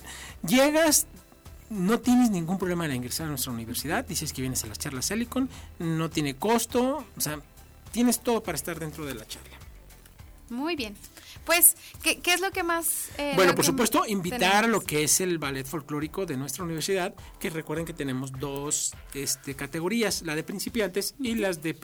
[0.47, 1.07] llegas
[1.69, 5.09] no tienes ningún problema en ingresar a nuestra universidad, dices que vienes a las charlas
[5.11, 7.39] Helicon, no tiene costo, o sea,
[7.91, 9.57] tienes todo para estar dentro de la charla.
[10.49, 10.95] Muy bien.
[11.45, 13.09] Pues, ¿qué, es lo que más...
[13.17, 17.13] Eh, bueno, por supuesto, invitar a lo que es el ballet folclórico de nuestra universidad,
[17.39, 21.75] que recuerden que tenemos dos este, categorías, la de principiantes y las de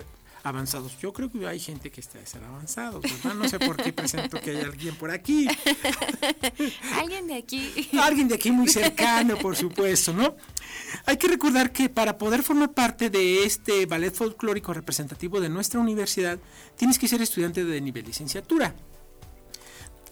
[0.45, 0.97] avanzados.
[0.99, 3.33] Yo creo que hay gente que está de ser avanzados, ¿verdad?
[3.33, 5.47] No sé por qué presento que hay alguien por aquí.
[6.93, 7.89] alguien de aquí.
[7.99, 10.35] Alguien de aquí muy cercano, por supuesto, ¿no?
[11.05, 15.79] Hay que recordar que para poder formar parte de este ballet folclórico representativo de nuestra
[15.79, 16.37] universidad,
[16.75, 18.75] tienes que ser estudiante de nivel licenciatura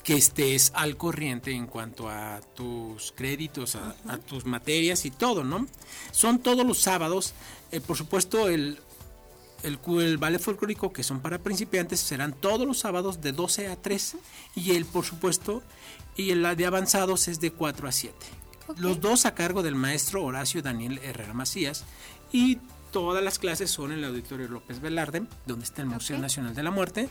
[0.04, 5.66] que estés al corriente en cuanto a tus créditos, a, tus materias y todo, ¿no?
[6.12, 7.34] Son todos los sábados,
[7.72, 8.80] eh, por supuesto, el
[9.64, 13.76] el, el, ballet folclórico que son para principiantes serán todos los sábados de 12 a
[13.76, 14.18] 3
[14.55, 15.64] y el por supuesto
[16.16, 18.16] y el de avanzados es de 4 a 7.
[18.78, 21.84] Los dos a cargo del maestro Horacio Daniel Herrera Macías
[22.32, 22.59] y
[22.91, 26.64] todas las clases son en el Auditorio López Velarde, donde está el Museo Nacional de
[26.64, 27.09] la Muerte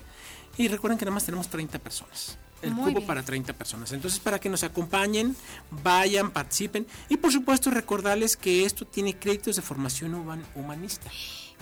[0.57, 2.39] y recuerden que nada más tenemos 30 personas.
[2.63, 3.91] El cubo para 30 personas.
[3.91, 5.35] Entonces, para que nos acompañen,
[5.83, 6.87] vayan, participen.
[7.09, 10.15] Y por supuesto, recordarles que esto tiene créditos de formación
[10.55, 11.11] humanista.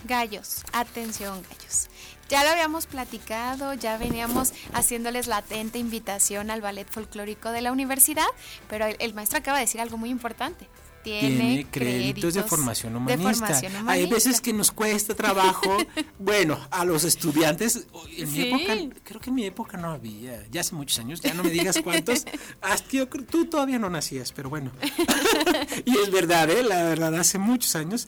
[0.05, 1.89] Gallos, atención gallos.
[2.27, 8.27] Ya lo habíamos platicado, ya veníamos haciéndoles latente invitación al ballet folclórico de la universidad,
[8.69, 10.67] pero el, el maestro acaba de decir algo muy importante.
[11.03, 13.29] Tiene, tiene créditos, de, formación humanista.
[13.29, 13.91] de formación humanista.
[13.91, 15.77] Hay veces que nos cuesta trabajo,
[16.19, 17.87] bueno, a los estudiantes,
[18.17, 18.73] en mi época,
[19.03, 21.79] creo que en mi época no había, ya hace muchos años, ya no me digas
[21.83, 22.25] cuántos,
[22.61, 24.71] hasta yo creo- tú todavía no nacías, pero bueno.
[25.85, 26.63] y es verdad, ¿eh?
[26.63, 28.07] la verdad, hace muchos años.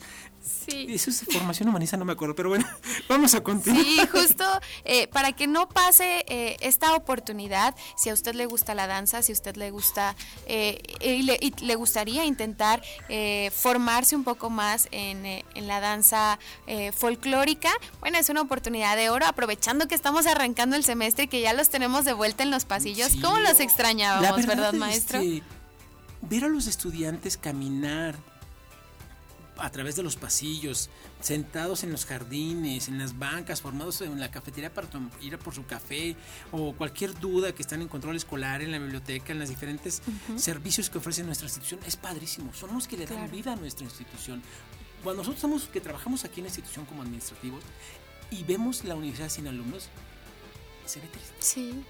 [0.68, 0.86] Sí.
[0.90, 2.66] Eso es de formación humanista, no me acuerdo, pero bueno,
[3.08, 3.82] vamos a continuar.
[3.82, 4.44] Sí, justo
[4.84, 9.22] eh, para que no pase eh, esta oportunidad, si a usted le gusta la danza,
[9.22, 10.14] si a usted le gusta
[10.46, 15.66] eh, y, le, y le gustaría intentar eh, formarse un poco más en, eh, en
[15.66, 17.70] la danza eh, folclórica,
[18.00, 21.52] bueno, es una oportunidad de oro, aprovechando que estamos arrancando el semestre y que ya
[21.52, 23.12] los tenemos de vuelta en los pasillos.
[23.12, 23.20] Sí.
[23.20, 25.20] ¿Cómo los La extrañábamos, verdad, es maestro?
[26.22, 28.16] ver a los estudiantes caminar
[29.58, 30.90] a través de los pasillos,
[31.20, 34.88] sentados en los jardines, en las bancas, formados en la cafetería para
[35.20, 36.16] ir a por su café,
[36.52, 40.38] o cualquier duda que están en control escolar, en la biblioteca, en los diferentes Ujú.
[40.38, 42.52] servicios que ofrece nuestra institución, es padrísimo.
[42.54, 43.32] Son los que le dan Claro.
[43.32, 44.42] vida a nuestra institución.
[45.02, 47.62] Cuando nosotros estamos, que trabajamos aquí en la institución como administrativos
[48.30, 49.88] y vemos la universidad sin alumnos,
[50.86, 51.34] se ve triste.
[51.38, 51.84] Sí,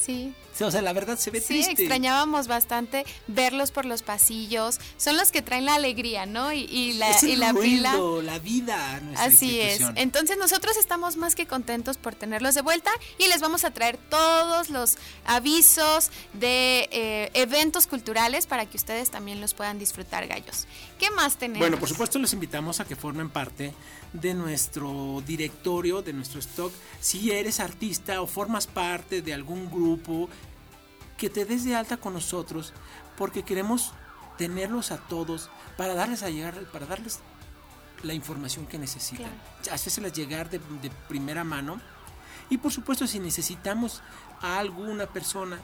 [0.00, 0.34] sí.
[0.52, 1.72] Sí, O sea, la verdad se ve Sí, triste.
[1.72, 4.80] extrañábamos bastante verlos por los pasillos.
[4.98, 6.52] Son los que traen la alegría, ¿no?
[6.52, 8.32] Y, y la, es el y la ruido, pila.
[8.32, 9.80] la vida a nuestra Así es.
[9.94, 13.96] Entonces nosotros estamos más que contentos por tenerlos de vuelta y les vamos a traer
[13.96, 20.66] todos los avisos de eh, eventos culturales para que ustedes también los puedan disfrutar, gallos.
[20.98, 21.60] ¿Qué más tenemos?
[21.60, 23.72] Bueno, por supuesto los invitamos a que formen parte
[24.12, 26.72] de nuestro directorio, de nuestro stock.
[27.00, 30.28] Si eres artista o formas parte de algún grupo,
[31.16, 32.72] que te des de alta con nosotros,
[33.16, 33.92] porque queremos
[34.38, 37.20] tenerlos a todos para darles a llegar, para darles
[38.02, 39.30] la información que necesitan.
[39.70, 41.80] Hacérselas llegar de, de primera mano.
[42.48, 44.02] Y por supuesto, si necesitamos
[44.40, 45.58] a alguna persona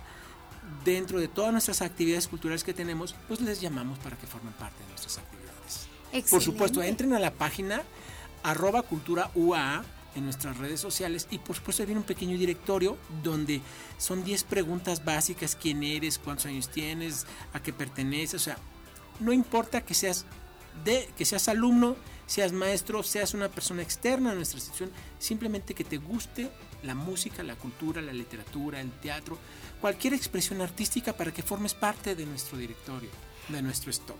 [0.84, 4.82] dentro de todas nuestras actividades culturales que tenemos, pues les llamamos para que formen parte
[4.82, 6.30] de nuestras actividades.
[6.30, 7.82] Por supuesto, entren a la página
[8.46, 9.84] arroba cultura UAA
[10.14, 13.60] en nuestras redes sociales y por supuesto viene un pequeño directorio donde
[13.98, 18.56] son 10 preguntas básicas, quién eres, cuántos años tienes, a qué perteneces, o sea,
[19.18, 20.24] no importa que seas
[20.84, 25.84] de que seas alumno, seas maestro, seas una persona externa a nuestra institución, simplemente que
[25.84, 26.50] te guste
[26.84, 29.38] la música, la cultura, la literatura, el teatro,
[29.80, 33.10] cualquier expresión artística para que formes parte de nuestro directorio,
[33.48, 34.18] de nuestro stock.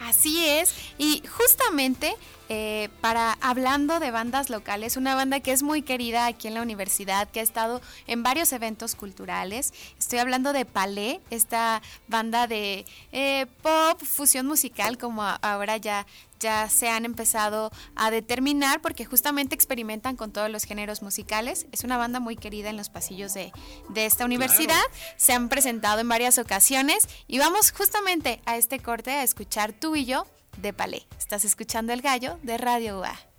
[0.00, 2.14] Así es, y justamente
[2.50, 6.62] eh, para hablando de bandas locales, una banda que es muy querida aquí en la
[6.62, 9.74] universidad, que ha estado en varios eventos culturales.
[9.98, 16.06] Estoy hablando de Palé, esta banda de eh, pop, fusión musical, como ahora ya
[16.38, 21.66] ya se han empezado a determinar porque justamente experimentan con todos los géneros musicales.
[21.72, 23.52] Es una banda muy querida en los pasillos de,
[23.88, 24.82] de esta universidad.
[25.16, 29.96] Se han presentado en varias ocasiones y vamos justamente a este corte a escuchar tú
[29.96, 30.26] y yo
[30.58, 31.06] de Palé.
[31.18, 33.37] Estás escuchando El Gallo de Radio UA.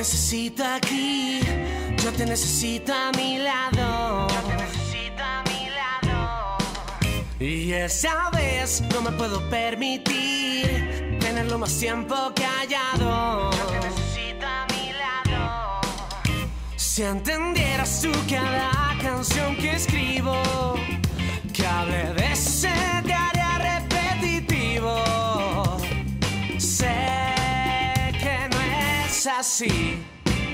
[0.00, 1.40] Necesito aquí,
[2.02, 4.28] yo te necesito a mi lado.
[4.28, 6.56] Yo te necesito a mi lado.
[7.38, 13.50] Y esa vez no me puedo permitir tenerlo más tiempo callado.
[13.50, 15.80] Yo te necesito a mi lado.
[16.76, 20.34] Si entendieras tú cada canción que escribo,
[21.52, 22.72] que hable de ese
[29.20, 29.98] es así,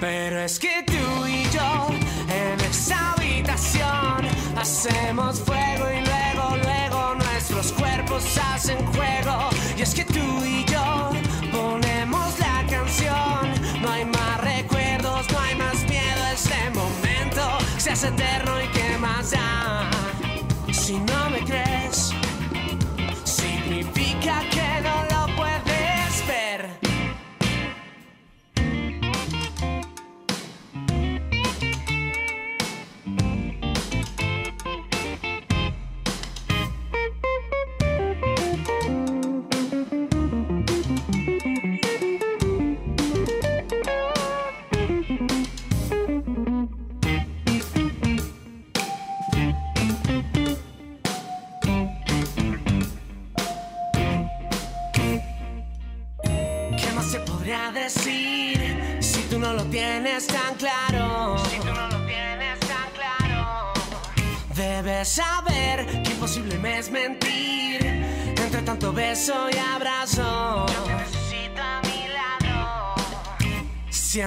[0.01, 1.87] pero es que tú y yo
[2.29, 9.51] en esta habitación hacemos fuego y luego, luego nuestros cuerpos hacen juego.
[9.79, 11.11] Y es que tú y yo
[11.53, 18.09] ponemos la canción, no hay más recuerdos, no hay más miedo, este momento se hace
[18.09, 19.76] eterno y qué más da.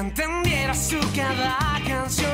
[0.09, 2.28] Si entendieras tú cada canción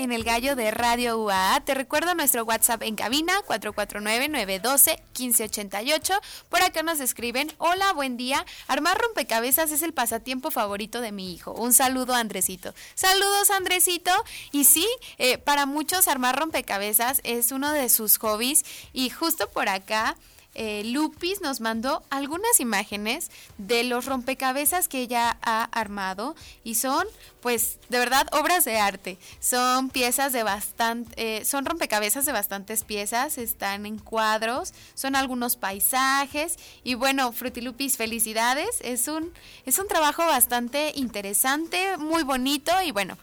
[0.00, 1.60] en el gallo de Radio UAA.
[1.66, 6.18] Te recuerdo nuestro WhatsApp en cabina 449-912-1588.
[6.48, 8.46] Por acá nos escriben, hola, buen día.
[8.66, 11.52] Armar rompecabezas es el pasatiempo favorito de mi hijo.
[11.52, 12.72] Un saludo Andresito.
[12.94, 14.10] Saludos Andresito.
[14.52, 14.88] Y sí,
[15.18, 18.64] eh, para muchos armar rompecabezas es uno de sus hobbies.
[18.94, 20.16] Y justo por acá...
[20.54, 26.34] eh, Lupis nos mandó algunas imágenes de los rompecabezas que ella ha armado
[26.64, 27.06] y son,
[27.40, 29.18] pues, de verdad, obras de arte.
[29.38, 35.56] Son piezas de bastante, eh, son rompecabezas de bastantes piezas, están en cuadros, son algunos
[35.56, 38.80] paisajes y bueno, Frutilupis, felicidades.
[38.80, 39.32] Es un,
[39.66, 43.16] es un trabajo bastante interesante, muy bonito y bueno,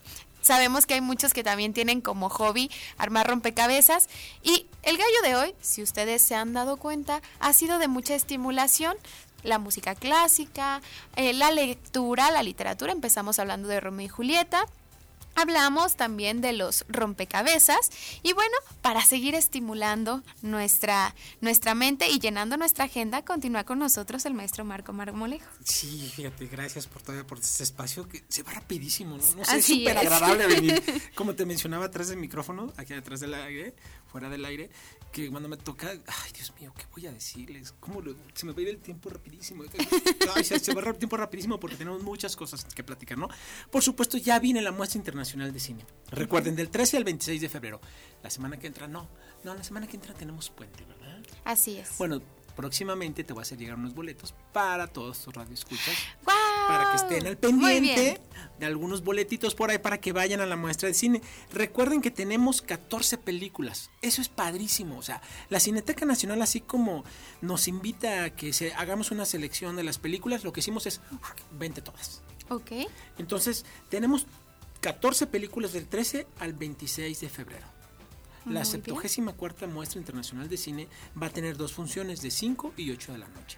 [0.47, 4.07] Sabemos que hay muchos que también tienen como hobby armar rompecabezas.
[4.41, 8.15] Y el gallo de hoy, si ustedes se han dado cuenta, ha sido de mucha
[8.15, 8.95] estimulación.
[9.43, 10.81] La música clásica,
[11.17, 12.93] eh, la lectura, la literatura.
[12.93, 14.63] Empezamos hablando de Romeo y Julieta.
[15.39, 17.91] Hablamos también de los rompecabezas
[18.23, 24.25] y bueno, para seguir estimulando nuestra, nuestra mente y llenando nuestra agenda, continúa con nosotros
[24.25, 25.45] el maestro Marco Marmolejo.
[25.63, 29.35] Sí, fíjate, gracias por todavía por este espacio que se va rapidísimo, ¿no?
[29.35, 30.81] No sé, es súper agradable venir.
[31.13, 33.75] Como te mencionaba atrás del micrófono, aquí detrás del aire,
[34.07, 34.69] fuera del aire,
[35.11, 37.73] que cuando me toca, ay Dios mío, ¿qué voy a decirles?
[37.79, 39.63] ¿Cómo lo- se me va a ir el tiempo rapidísimo?
[40.35, 43.27] Ay, se, se va el tiempo rapidísimo porque tenemos muchas cosas que platicar, ¿no?
[43.71, 45.85] Por supuesto, ya viene la muestra internacional de cine.
[46.11, 47.81] Recuerden, del 13 al 26 de febrero.
[48.23, 49.07] La semana que entra, no.
[49.43, 51.21] No, la semana que entra tenemos puente, ¿verdad?
[51.45, 51.97] Así es.
[51.97, 52.21] Bueno,
[52.57, 55.95] próximamente te voy a hacer llegar unos boletos para todos tus radioescuchas.
[56.25, 56.35] ¡Guau!
[56.67, 58.19] Para que estén al pendiente
[58.59, 61.21] de algunos boletitos por ahí para que vayan a la muestra de cine.
[61.53, 63.91] Recuerden que tenemos 14 películas.
[64.01, 64.97] Eso es padrísimo.
[64.97, 67.05] O sea, la Cineteca Nacional, así como
[67.41, 70.99] nos invita a que se, hagamos una selección de las películas, lo que hicimos es,
[71.51, 72.23] vente todas.
[72.49, 72.71] Ok.
[73.19, 74.25] Entonces, tenemos
[74.81, 77.76] 14 películas del 13 al 26 de febrero.
[78.49, 80.87] La Muy 74 Muestra Internacional de Cine
[81.21, 83.57] va a tener dos funciones de 5 y 8 de la noche.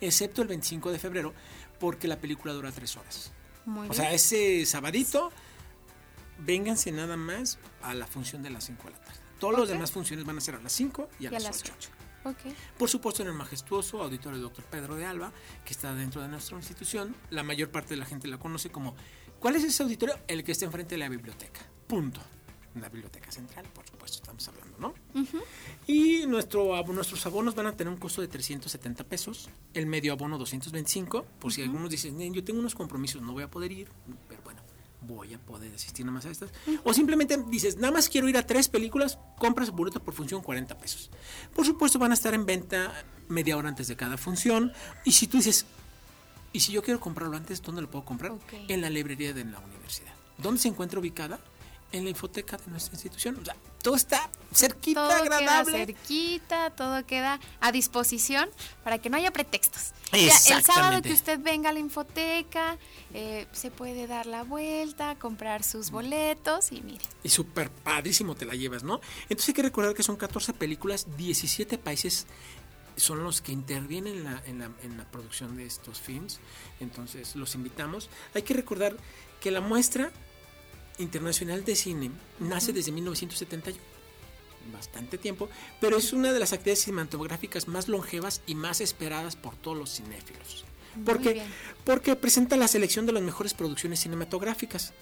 [0.00, 1.34] Excepto el 25 de febrero,
[1.78, 3.32] porque la película dura 3 horas.
[3.66, 5.30] Muy o sea, ese sabadito,
[6.38, 9.20] vénganse nada más a la función de las 5 de la tarde.
[9.38, 9.74] Todas las Ok.
[9.74, 11.90] demás funciones van a ser a las 5 y a, Y a las, las 8.
[12.76, 14.64] Por supuesto, en el majestuoso auditorio Dr.
[14.66, 15.32] Pedro de Alba,
[15.64, 18.94] que está dentro de nuestra institución, la mayor parte de la gente la conoce como
[19.38, 20.18] ¿cuál es ese auditorio?
[20.28, 21.60] El que está enfrente de la biblioteca.
[21.86, 22.20] Punto.
[22.74, 24.94] La biblioteca central, por supuesto, estamos hablando, ¿no?
[25.86, 30.38] Y nuestro, nuestros abonos van a tener un costo de 370 pesos, el medio abono
[30.38, 33.88] 225, por si algunos dicen, yo tengo unos compromisos, no voy a poder ir,
[34.28, 34.62] pero bueno,
[35.02, 36.50] voy a poder asistir nada más a estas.
[36.84, 40.78] O simplemente dices, nada más quiero ir a tres películas, compras boleto por función 40
[40.78, 41.10] pesos.
[41.54, 44.72] Por supuesto van a estar en venta media hora antes de cada función.
[45.04, 45.66] Y si tú dices,
[46.52, 48.32] ¿y si yo quiero comprarlo antes, dónde lo puedo comprar?
[48.68, 50.12] En la librería de la universidad.
[50.38, 51.40] ¿Dónde se encuentra ubicada?
[51.92, 53.38] En la infoteca de nuestra institución.
[53.40, 55.72] O sea, todo está cerquita, todo agradable.
[55.72, 58.48] Queda cerquita, todo queda a disposición
[58.84, 59.92] para que no haya pretextos.
[60.12, 60.52] Exactamente.
[60.52, 62.78] el sábado que usted venga a la infoteca,
[63.14, 67.04] eh, se puede dar la vuelta, comprar sus boletos y mire.
[67.22, 69.00] Y súper padrísimo te la llevas, ¿no?
[69.22, 72.26] Entonces hay que recordar que son 14 películas, 17 países
[72.96, 76.38] son los que intervienen en la, en la, en la producción de estos films.
[76.80, 78.10] Entonces los invitamos.
[78.34, 78.94] Hay que recordar
[79.40, 80.12] que la muestra
[81.00, 83.90] Internacional de Cine nace desde 1971
[84.72, 85.48] bastante tiempo,
[85.80, 89.90] pero es una de las actividades cinematográficas más longevas y más esperadas por todos los
[89.96, 90.64] cinéfilos.
[91.04, 91.42] ¿Por qué?
[91.84, 94.92] Porque presenta la selección de las mejores producciones cinematográficas.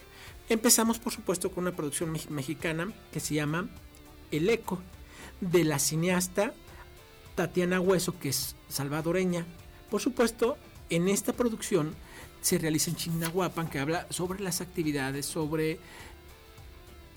[0.48, 3.68] Empezamos, por supuesto, con una producción me mexicana que se llama
[4.30, 4.80] El Eco,
[5.40, 6.52] de la cineasta
[7.34, 9.46] Tatiana Hueso, que es salvadoreña.
[9.90, 10.58] Por supuesto,
[10.90, 11.94] en esta producción
[12.40, 15.78] se realiza en Chignahuapan, que habla sobre las actividades, sobre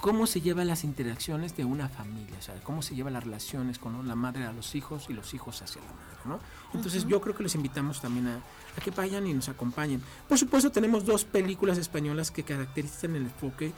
[0.01, 3.77] cómo se llevan las interacciones de una familia, o sea, cómo se llevan las relaciones
[3.77, 6.39] con la madre a los hijos y los hijos hacia la madre, ¿no?
[6.73, 10.01] Entonces yo creo que les invitamos también a, a, que vayan y nos acompañen.
[10.27, 13.71] Por supuesto tenemos dos películas españolas que caracterizan el enfoque,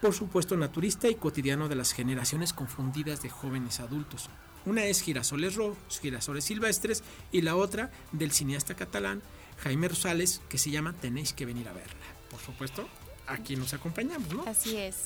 [0.00, 4.30] por supuesto, naturista y cotidiano de las generaciones confundidas de jóvenes adultos.
[4.66, 9.22] Una es Girasoles Rojos, Girasoles Silvestres, y la otra del cineasta catalán
[9.58, 12.06] Jaime Rosales, que se llama Tenéis que venir a verla.
[12.30, 12.88] Por supuesto,
[13.26, 14.44] aquí nos acompañamos, ¿no?
[14.46, 14.96] Así es.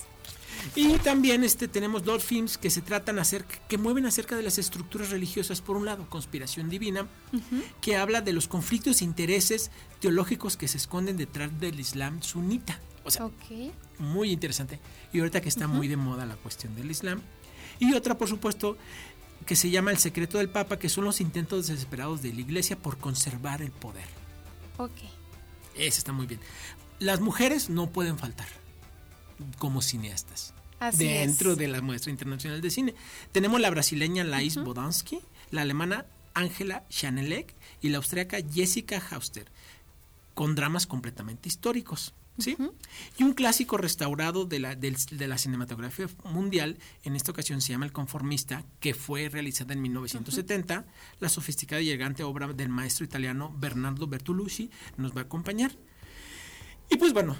[0.74, 4.58] Y también este, tenemos dos films que se tratan acerca, que mueven acerca de las
[4.58, 5.60] estructuras religiosas.
[5.60, 7.62] Por un lado, Conspiración Divina, uh -huh.
[7.80, 9.70] que habla de los conflictos e intereses
[10.00, 12.78] teológicos que se esconden detrás del Islam sunita.
[13.04, 13.72] O sea, okay.
[13.98, 14.78] muy interesante.
[15.12, 15.74] Y ahorita que está uh -huh.
[15.74, 17.22] muy de moda la cuestión del Islam.
[17.78, 18.76] Y otra, por supuesto,
[19.46, 22.76] que se llama El secreto del Papa, que son los intentos desesperados de la Iglesia
[22.76, 24.19] por conservar el poder.
[24.80, 24.92] Ok.
[25.74, 26.40] Ese está muy bien.
[26.98, 28.48] Las mujeres no pueden faltar
[29.58, 30.54] como cineastas.
[30.78, 31.58] Así dentro es.
[31.58, 32.94] de la muestra internacional de cine.
[33.32, 34.64] Tenemos la brasileña Lais uh -huh.
[34.64, 35.20] Bodansky,
[35.50, 39.46] la alemana Angela Schanelek y la austríaca Jessica Hauster,
[40.34, 42.14] con dramas completamente históricos.
[42.38, 42.56] ¿Sí?
[42.58, 42.72] Uh -huh.
[43.18, 47.72] Y un clásico restaurado de la, de, de, la cinematografía mundial, en esta ocasión se
[47.72, 50.74] llama El Conformista, que fue realizada en 1970.
[50.74, 50.84] Uh -huh.
[51.20, 55.72] La sofisticada y elegante obra del maestro italiano Bernardo Bertolucci nos va a acompañar.
[56.90, 57.36] Y pues bueno,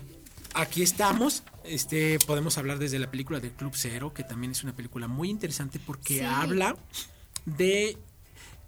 [0.55, 1.43] aquí estamos.
[1.64, 5.28] Este, podemos hablar desde la película de Club Cero, que también es una película muy
[5.28, 6.24] interesante porque sí.
[6.24, 6.76] habla
[7.47, 7.99] de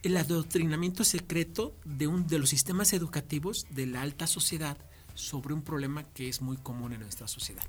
[0.03, 4.77] el adoctrinamiento secreto de, un, de los sistemas educativos de la alta sociedad
[5.15, 7.63] sobre un problema que es muy común en nuestra sociedad.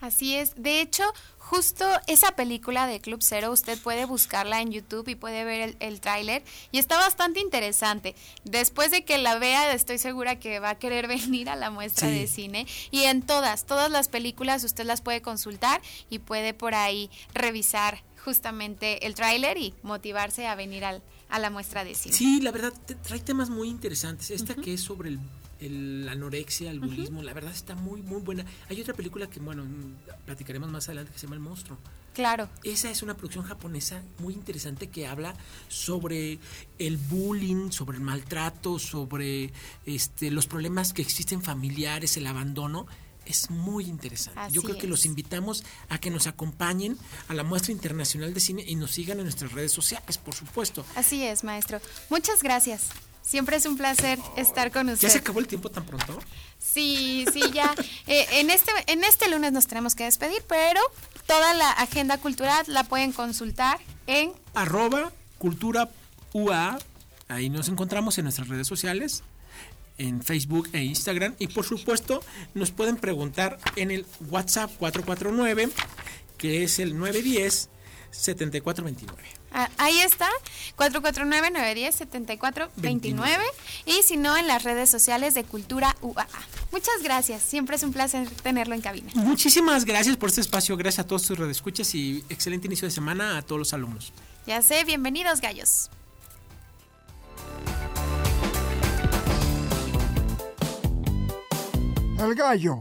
[0.00, 0.54] Así es.
[0.56, 1.04] De hecho,
[1.38, 5.76] justo esa película de Club Cero, usted puede buscarla en YouTube y puede ver el,
[5.80, 6.42] el tráiler
[6.72, 8.14] y está bastante interesante.
[8.44, 12.08] Después de que la vea, estoy segura que va a querer venir a la muestra
[12.08, 12.14] sí.
[12.14, 12.66] de cine.
[12.90, 15.80] Y en todas, todas las películas usted las puede consultar
[16.10, 21.50] y puede por ahí revisar justamente el tráiler y motivarse a venir al, a la
[21.50, 22.14] muestra de cine.
[22.14, 22.72] Sí, la verdad,
[23.02, 24.30] trae temas muy interesantes.
[24.30, 24.62] Esta uh -huh.
[24.62, 25.18] que es sobre el
[25.66, 27.26] el, la anorexia, el bullismo, uh -huh.
[27.26, 28.44] la verdad está muy, muy buena.
[28.68, 29.64] Hay otra película que, bueno,
[30.24, 31.78] platicaremos más adelante que se llama El Monstruo.
[32.14, 32.48] Claro.
[32.62, 35.34] Esa es una producción japonesa muy interesante que habla
[35.68, 36.38] sobre
[36.78, 39.52] el bullying, sobre el maltrato, sobre
[39.84, 42.86] este, los problemas que existen familiares, el abandono.
[43.26, 44.38] Es muy interesante.
[44.38, 44.80] Así Yo creo es.
[44.82, 46.98] que los invitamos a que nos acompañen
[47.28, 50.84] a la muestra internacional de cine y nos sigan en nuestras redes sociales, por supuesto.
[50.94, 51.80] Así es, maestro.
[52.10, 52.90] Muchas gracias.
[53.24, 55.08] Siempre es un placer estar con usted.
[55.08, 56.18] ¿Ya se acabó el tiempo tan pronto?
[56.58, 57.74] Sí, sí, ya.
[58.06, 60.80] eh, en, este, en este lunes nos tenemos que despedir, pero
[61.26, 64.32] toda la agenda cultural la pueden consultar en...
[64.54, 65.88] Arroba cultura
[66.34, 66.78] UA.
[67.28, 69.22] Ahí nos encontramos en nuestras redes sociales,
[69.96, 71.34] en Facebook e Instagram.
[71.38, 72.22] Y por supuesto,
[72.52, 75.70] nos pueden preguntar en el WhatsApp 449,
[76.36, 77.70] que es el 910
[78.10, 79.43] 7429.
[79.56, 80.28] Ah, ahí está,
[80.76, 83.38] 449-910-7429
[83.86, 86.26] y si no en las redes sociales de Cultura UAA.
[86.72, 89.12] Muchas gracias, siempre es un placer tenerlo en cabina.
[89.14, 93.38] Muchísimas gracias por este espacio, gracias a todos sus redescuchas y excelente inicio de semana
[93.38, 94.12] a todos los alumnos.
[94.44, 95.88] Ya sé, bienvenidos gallos.
[102.18, 102.80] El gallo.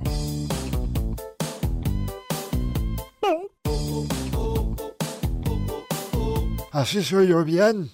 [6.73, 7.91] Así soy yo bien.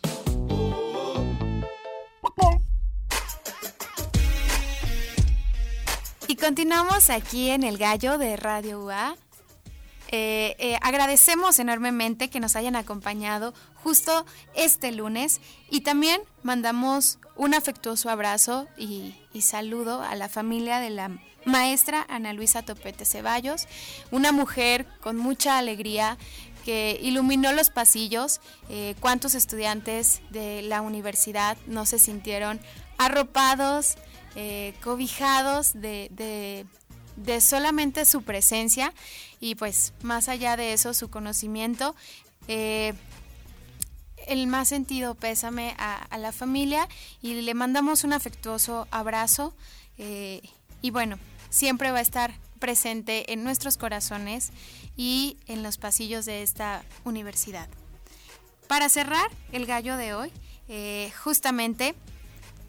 [6.30, 9.17] Y continuamos aquí en el gallo de Radio UA.
[10.11, 13.53] Eh, eh, agradecemos enormemente que nos hayan acompañado
[13.84, 14.25] justo
[14.55, 20.89] este lunes y también mandamos un afectuoso abrazo y, y saludo a la familia de
[20.89, 21.11] la
[21.45, 23.67] maestra Ana Luisa Topete Ceballos,
[24.11, 26.17] una mujer con mucha alegría
[26.70, 28.41] que iluminó los pasillos.
[28.70, 32.59] Eh, ¿Cuántos estudiantes de la universidad no se sintieron
[32.99, 33.95] arropados,
[34.36, 36.67] eh, cobijados de,
[37.41, 38.93] solamente su presencia?
[39.39, 41.95] Y pues más allá de eso, su conocimiento.
[42.47, 42.93] Eh,
[44.28, 46.88] el más sentido pésame a, la familia
[47.20, 49.55] y le mandamos un afectuoso abrazo.
[49.97, 51.17] Y bueno,
[51.49, 54.51] siempre va a estar presente en nuestros corazones
[54.95, 57.68] y en los pasillos de esta universidad.
[58.68, 60.32] Para cerrar el gallo de hoy,
[60.68, 61.95] eh, justamente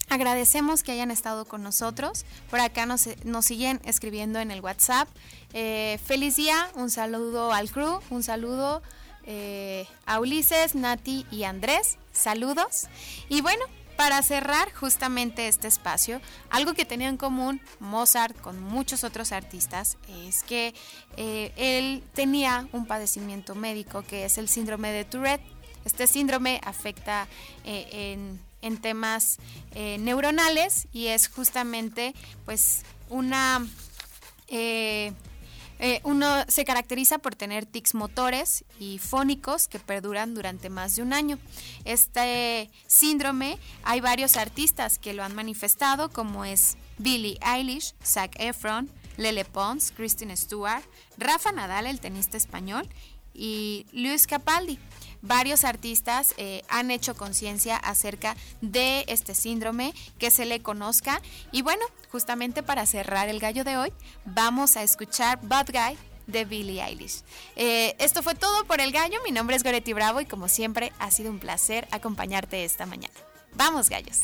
[0.09, 2.25] agradecemos que hayan estado con nosotros.
[2.51, 3.09] Por acá nos,
[3.45, 5.09] siguen escribiendo en el WhatsApp.
[5.53, 8.83] Eh, feliz día, un saludo al crew, un saludo
[9.25, 11.99] eh, a Ulises, Nati y Andrés.
[12.13, 12.89] Saludos.
[13.29, 13.65] Y bueno,
[14.01, 19.99] para cerrar justamente este espacio, algo que tenía en común Mozart con muchos otros artistas
[20.27, 20.73] es que
[21.19, 25.43] eh, él tenía un padecimiento médico que es el síndrome de Tourette.
[25.85, 27.29] Este síndrome afecta
[27.67, 28.17] eh,
[28.63, 29.37] en, temas
[29.75, 32.15] eh, neuronales y es justamente
[32.47, 33.67] pues una
[35.81, 41.03] eh, uno se caracteriza por tener tics motores y fónicos que perduran durante más de
[41.03, 41.39] un año.
[41.85, 48.91] Este síndrome hay varios artistas que lo han manifestado, como es Billie Eilish, Zac Efron,
[49.17, 50.85] Lele Pons, Kristen Stewart,
[51.17, 52.87] Rafa Nadal, el tenista español,
[53.35, 54.79] y Luis Capaldi.
[55.23, 61.21] Varios artistas eh, han hecho conciencia acerca de este síndrome, que se le conozca.
[61.53, 63.93] Y bueno, justamente para cerrar el gallo de hoy,
[64.25, 67.23] vamos a escuchar Bad Guy de Billie Eilish.
[67.57, 69.19] Eh, esto fue todo por el gallo.
[69.25, 73.15] Mi nombre es Goretti Bravo y como siempre ha sido un placer acompañarte esta mañana.
[73.55, 74.23] Vamos, gallos.